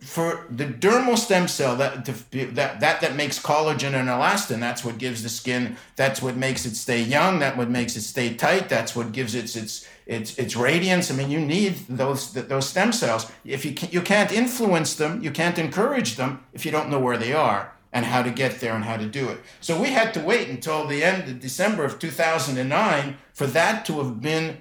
for 0.00 0.46
the 0.50 0.66
dermal 0.66 1.16
stem 1.16 1.48
cell, 1.48 1.76
that 1.76 2.04
that 2.04 2.80
that 2.80 3.00
that 3.00 3.16
makes 3.16 3.38
collagen 3.38 3.94
and 3.94 4.08
elastin, 4.08 4.60
that's 4.60 4.84
what 4.84 4.98
gives 4.98 5.22
the 5.22 5.28
skin. 5.28 5.76
That's 5.96 6.20
what 6.20 6.36
makes 6.36 6.66
it 6.66 6.76
stay 6.76 7.02
young. 7.02 7.38
That 7.38 7.56
what 7.56 7.70
makes 7.70 7.96
it 7.96 8.02
stay 8.02 8.34
tight. 8.34 8.68
That's 8.68 8.94
what 8.96 9.12
gives 9.12 9.34
its 9.34 9.56
its 9.56 9.86
its 10.06 10.38
its 10.38 10.56
radiance. 10.56 11.10
I 11.10 11.14
mean, 11.14 11.30
you 11.30 11.40
need 11.40 11.74
those 11.88 12.32
those 12.32 12.68
stem 12.68 12.92
cells. 12.92 13.30
If 13.44 13.64
you 13.64 13.72
can, 13.72 13.90
you 13.90 14.02
can't 14.02 14.32
influence 14.32 14.94
them, 14.94 15.22
you 15.22 15.30
can't 15.30 15.58
encourage 15.58 16.16
them 16.16 16.44
if 16.52 16.64
you 16.64 16.72
don't 16.72 16.90
know 16.90 17.00
where 17.00 17.18
they 17.18 17.32
are 17.32 17.72
and 17.92 18.04
how 18.04 18.22
to 18.22 18.30
get 18.30 18.60
there 18.60 18.74
and 18.74 18.84
how 18.84 18.96
to 18.96 19.06
do 19.06 19.28
it. 19.28 19.38
So 19.60 19.80
we 19.80 19.88
had 19.88 20.12
to 20.14 20.20
wait 20.20 20.48
until 20.48 20.86
the 20.86 21.02
end 21.02 21.28
of 21.28 21.40
December 21.40 21.84
of 21.84 21.98
2009 21.98 23.16
for 23.32 23.46
that 23.46 23.86
to 23.86 23.98
have 24.02 24.20
been 24.20 24.58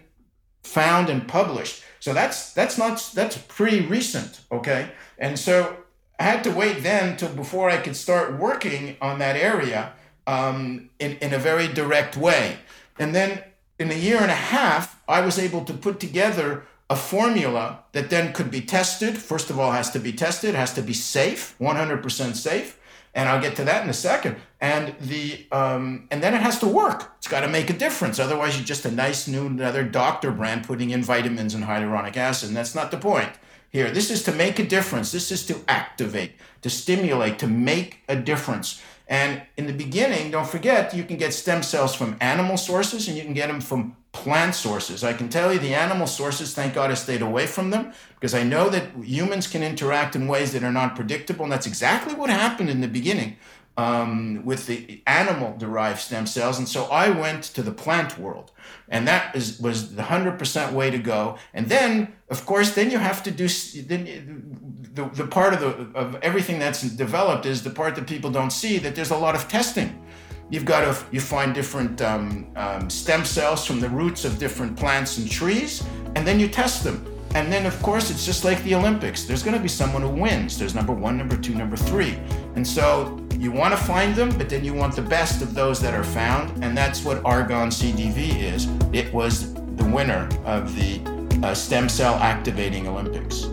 found 0.63 1.09
and 1.09 1.27
published. 1.27 1.83
So 1.99 2.13
that's 2.13 2.53
that's 2.53 2.77
not 2.77 3.11
that's 3.13 3.37
pretty 3.37 3.81
recent, 3.81 4.41
okay? 4.51 4.91
And 5.17 5.37
so 5.39 5.77
I 6.19 6.23
had 6.23 6.43
to 6.43 6.51
wait 6.51 6.83
then 6.83 7.17
till 7.17 7.29
before 7.29 7.69
I 7.69 7.77
could 7.77 7.95
start 7.95 8.39
working 8.39 8.97
on 9.01 9.19
that 9.19 9.35
area 9.35 9.93
um, 10.27 10.89
in 10.99 11.17
in 11.17 11.33
a 11.33 11.39
very 11.39 11.67
direct 11.67 12.17
way. 12.17 12.57
And 12.97 13.13
then 13.13 13.43
in 13.77 13.91
a 13.91 13.95
year 13.95 14.19
and 14.21 14.31
a 14.31 14.41
half, 14.55 15.01
I 15.07 15.21
was 15.21 15.37
able 15.37 15.65
to 15.65 15.73
put 15.73 15.99
together 15.99 16.63
a 16.89 16.95
formula 16.95 17.83
that 17.91 18.09
then 18.09 18.31
could 18.31 18.51
be 18.51 18.61
tested. 18.61 19.17
First 19.17 19.49
of 19.49 19.59
all, 19.59 19.71
has 19.71 19.91
to 19.91 19.99
be 19.99 20.13
tested, 20.13 20.55
has 20.55 20.73
to 20.75 20.81
be 20.81 20.93
safe, 20.93 21.55
100% 21.59 22.35
safe. 22.35 22.79
and 23.15 23.29
I'll 23.29 23.41
get 23.41 23.55
to 23.55 23.63
that 23.63 23.81
in 23.83 23.89
a 23.89 23.93
second. 23.93 24.35
And 24.59 24.93
the 24.99 25.45
um, 25.51 26.07
and 26.11 26.21
then 26.21 26.33
it 26.33 26.41
has 26.41 26.59
to 26.59 26.67
work. 26.67 27.13
It's 27.17 27.29
got 27.29 27.41
to 27.41 27.47
make 27.47 27.69
a 27.69 27.73
difference. 27.73 28.19
Otherwise, 28.19 28.57
you're 28.57 28.65
just 28.65 28.85
a 28.85 28.91
nice 28.91 29.27
new 29.27 29.47
another 29.47 29.83
doctor 29.83 30.31
brand 30.31 30.65
putting 30.67 30.89
in 30.89 31.01
vitamins 31.01 31.53
and 31.55 31.63
hyaluronic 31.63 32.17
acid. 32.17 32.49
And 32.49 32.57
that's 32.57 32.75
not 32.75 32.91
the 32.91 32.97
point 32.97 33.31
here. 33.75 33.91
This 33.91 34.09
is 34.09 34.23
to 34.23 34.31
make 34.31 34.57
a 34.57 34.65
difference. 34.65 35.11
This 35.11 35.31
is 35.31 35.45
to 35.47 35.59
activate, 35.67 36.31
to 36.61 36.69
stimulate, 36.69 37.37
to 37.39 37.47
make 37.47 37.99
a 38.07 38.15
difference. 38.15 38.81
And 39.07 39.41
in 39.57 39.67
the 39.67 39.73
beginning, 39.73 40.31
don't 40.31 40.47
forget, 40.47 40.95
you 40.95 41.03
can 41.03 41.17
get 41.17 41.33
stem 41.33 41.61
cells 41.61 41.93
from 41.93 42.15
animal 42.21 42.57
sources 42.57 43.07
and 43.07 43.17
you 43.17 43.23
can 43.23 43.33
get 43.33 43.47
them 43.47 43.61
from 43.61 43.97
plant 44.13 44.55
sources. 44.55 45.03
I 45.03 45.11
can 45.13 45.27
tell 45.27 45.51
you 45.51 45.59
the 45.59 45.75
animal 45.75 46.07
sources, 46.07 46.55
thank 46.55 46.73
God 46.73 46.89
I 46.89 46.93
stayed 46.93 47.21
away 47.21 47.45
from 47.45 47.69
them 47.69 47.91
because 48.15 48.33
I 48.33 48.43
know 48.43 48.69
that 48.69 48.85
humans 49.03 49.45
can 49.45 49.61
interact 49.61 50.15
in 50.15 50.27
ways 50.27 50.53
that 50.53 50.63
are 50.63 50.71
not 50.71 50.95
predictable. 50.95 51.43
And 51.43 51.51
that's 51.51 51.67
exactly 51.67 52.15
what 52.15 52.29
happened 52.29 52.69
in 52.69 52.79
the 52.79 52.87
beginning 52.87 53.35
um, 53.77 54.45
with 54.45 54.67
the 54.67 55.01
animal 55.05 55.55
derived 55.57 55.99
stem 55.99 56.25
cells. 56.25 56.57
And 56.57 56.67
so 56.67 56.85
I 56.85 57.09
went 57.09 57.43
to 57.55 57.61
the 57.61 57.71
plant 57.71 58.17
world. 58.17 58.51
And 58.87 59.07
that 59.07 59.35
is, 59.35 59.59
was 59.59 59.95
the 59.95 60.03
100% 60.03 60.71
way 60.71 60.91
to 60.91 60.97
go. 60.97 61.37
And 61.53 61.67
then, 61.67 62.13
of 62.29 62.45
course, 62.45 62.73
then 62.73 62.91
you 62.91 62.99
have 62.99 63.23
to 63.23 63.31
do 63.31 63.47
then 63.83 64.59
the, 64.93 65.05
the 65.09 65.27
part 65.27 65.53
of, 65.53 65.59
the, 65.59 65.99
of 65.99 66.15
everything 66.21 66.59
that's 66.59 66.81
developed 66.81 67.45
is 67.45 67.63
the 67.63 67.69
part 67.69 67.95
that 67.95 68.07
people 68.07 68.29
don't 68.29 68.51
see 68.51 68.77
that 68.77 68.95
there's 68.95 69.11
a 69.11 69.17
lot 69.17 69.35
of 69.35 69.47
testing. 69.47 70.01
You've 70.49 70.65
got 70.65 70.81
to 70.81 71.05
you 71.11 71.19
find 71.19 71.55
different 71.55 72.01
um, 72.01 72.51
um, 72.55 72.89
stem 72.89 73.25
cells 73.25 73.65
from 73.65 73.79
the 73.79 73.89
roots 73.89 74.25
of 74.25 74.37
different 74.37 74.77
plants 74.77 75.17
and 75.17 75.29
trees, 75.29 75.83
and 76.15 76.25
then 76.25 76.39
you 76.39 76.47
test 76.47 76.83
them. 76.83 77.03
And 77.33 77.51
then, 77.51 77.65
of 77.65 77.81
course, 77.81 78.11
it's 78.11 78.25
just 78.25 78.45
like 78.45 78.63
the 78.63 78.75
Olympics. 78.75 79.25
There's 79.25 79.43
going 79.43 79.57
to 79.57 79.61
be 79.61 79.67
someone 79.67 80.03
who 80.03 80.09
wins. 80.09 80.57
There's 80.57 80.75
number 80.75 80.93
one, 80.93 81.17
number 81.17 81.35
two, 81.35 81.55
number 81.55 81.75
three. 81.75 82.17
And 82.55 82.65
so 82.65 83.24
you 83.39 83.51
want 83.51 83.73
to 83.73 83.77
find 83.77 84.15
them, 84.15 84.29
but 84.37 84.49
then 84.49 84.63
you 84.63 84.73
want 84.73 84.95
the 84.95 85.01
best 85.01 85.41
of 85.41 85.53
those 85.53 85.81
that 85.81 85.93
are 85.93 86.03
found. 86.03 86.63
And 86.63 86.77
that's 86.77 87.05
what 87.05 87.23
Argon 87.25 87.69
CDV 87.69 88.55
is. 88.55 88.67
It 88.93 89.13
was 89.13 89.53
the 89.77 89.85
winner 89.85 90.27
of 90.45 90.75
the 90.75 90.99
uh, 91.43 91.53
stem 91.53 91.89
cell 91.89 92.15
activating 92.15 92.87
Olympics. 92.87 93.45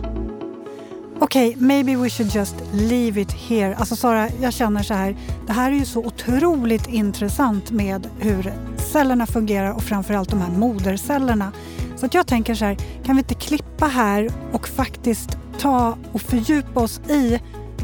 Okej, 1.19 1.49
okay, 1.49 1.61
maybe 1.61 1.95
we 1.95 2.09
should 2.09 2.35
just 2.35 2.55
leave 2.73 3.21
it 3.21 3.31
here. 3.31 3.75
Alltså 3.75 3.95
Sara, 3.95 4.29
jag 4.41 4.53
känner 4.53 4.83
så 4.83 4.93
här. 4.93 5.15
Det 5.47 5.53
här 5.53 5.71
är 5.71 5.75
ju 5.75 5.85
så 5.85 5.99
otroligt 5.99 6.87
intressant 6.87 7.71
med 7.71 8.07
hur 8.19 8.53
cellerna 8.77 9.25
fungerar 9.25 9.71
och 9.71 9.83
framförallt 9.83 10.29
de 10.29 10.41
här 10.41 10.51
modercellerna. 10.51 11.51
Så 11.95 12.05
att 12.05 12.13
jag 12.13 12.27
tänker 12.27 12.55
så 12.55 12.65
här, 12.65 12.77
kan 13.05 13.15
vi 13.15 13.19
inte 13.19 13.33
klippa 13.33 13.85
här 13.85 14.29
och 14.51 14.67
faktiskt 14.67 15.37
ta 15.59 15.97
och 16.11 16.21
fördjupa 16.21 16.79
oss 16.79 16.99
i 17.09 17.39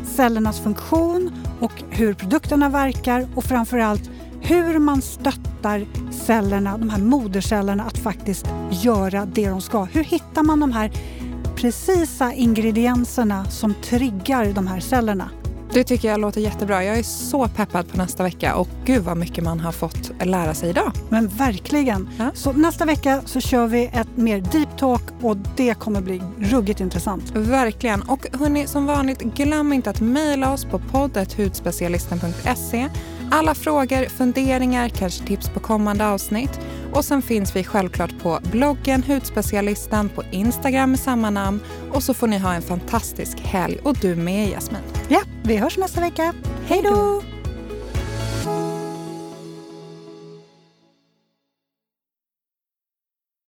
cellernas 0.05 0.59
funktion 0.59 1.31
och 1.59 1.83
hur 1.89 2.13
produkterna 2.13 2.69
verkar 2.69 3.27
och 3.35 3.43
framförallt 3.43 4.09
hur 4.41 4.79
man 4.79 5.01
stöttar 5.01 5.85
cellerna, 6.11 6.77
de 6.77 6.89
här 6.89 6.99
modercellerna 6.99 7.83
att 7.83 7.97
faktiskt 7.97 8.47
göra 8.71 9.25
det 9.25 9.49
de 9.49 9.61
ska. 9.61 9.83
Hur 9.83 10.03
hittar 10.03 10.43
man 10.43 10.59
de 10.59 10.71
här 10.71 10.91
precisa 11.55 12.33
ingredienserna 12.33 13.45
som 13.45 13.73
triggar 13.73 14.53
de 14.53 14.67
här 14.67 14.79
cellerna? 14.79 15.29
Det 15.79 15.83
tycker 15.83 16.07
jag 16.07 16.19
låter 16.19 16.41
jättebra. 16.41 16.83
Jag 16.83 16.97
är 16.97 17.03
så 17.03 17.47
peppad 17.47 17.91
på 17.91 17.97
nästa 17.97 18.23
vecka 18.23 18.55
och 18.55 18.67
gud 18.85 19.03
vad 19.03 19.17
mycket 19.17 19.43
man 19.43 19.59
har 19.59 19.71
fått 19.71 20.11
lära 20.23 20.53
sig 20.53 20.69
idag. 20.69 20.91
Men 21.09 21.27
verkligen. 21.27 22.09
Ja. 22.17 22.31
Så 22.33 22.51
nästa 22.51 22.85
vecka 22.85 23.21
så 23.25 23.39
kör 23.39 23.67
vi 23.67 23.89
ett 23.93 24.17
mer 24.17 24.41
deep 24.41 24.77
talk 24.77 25.01
och 25.21 25.37
det 25.57 25.79
kommer 25.79 26.01
bli 26.01 26.21
ruggigt 26.39 26.79
intressant. 26.79 27.31
Verkligen. 27.35 28.01
Och 28.01 28.27
hörni, 28.39 28.67
som 28.67 28.85
vanligt, 28.85 29.19
glöm 29.19 29.73
inte 29.73 29.89
att 29.89 30.01
mejla 30.01 30.53
oss 30.53 30.65
på 30.65 30.79
poddet.hudspecialisten.se 30.79 32.89
alla 33.31 33.55
frågor, 33.55 34.05
funderingar, 34.05 34.89
kanske 34.89 35.25
tips 35.25 35.49
på 35.49 35.59
kommande 35.59 36.07
avsnitt. 36.07 36.59
Och 36.93 37.05
sen 37.05 37.21
finns 37.21 37.55
vi 37.55 37.63
självklart 37.63 38.19
på 38.19 38.39
bloggen 38.51 39.03
Hudspecialisten 39.03 40.09
på 40.09 40.23
Instagram 40.31 40.89
med 40.91 40.99
samma 40.99 41.29
namn. 41.29 41.59
Och 41.91 42.03
så 42.03 42.13
får 42.13 42.27
ni 42.27 42.37
ha 42.37 42.53
en 42.53 42.61
fantastisk 42.61 43.39
helg 43.39 43.79
och 43.83 43.97
du 44.01 44.15
med 44.15 44.49
Jasmin. 44.49 44.81
Ja, 45.07 45.21
vi 45.43 45.57
hörs 45.57 45.77
nästa 45.77 46.01
vecka. 46.01 46.33
Hej 46.67 46.81
då! 46.83 47.21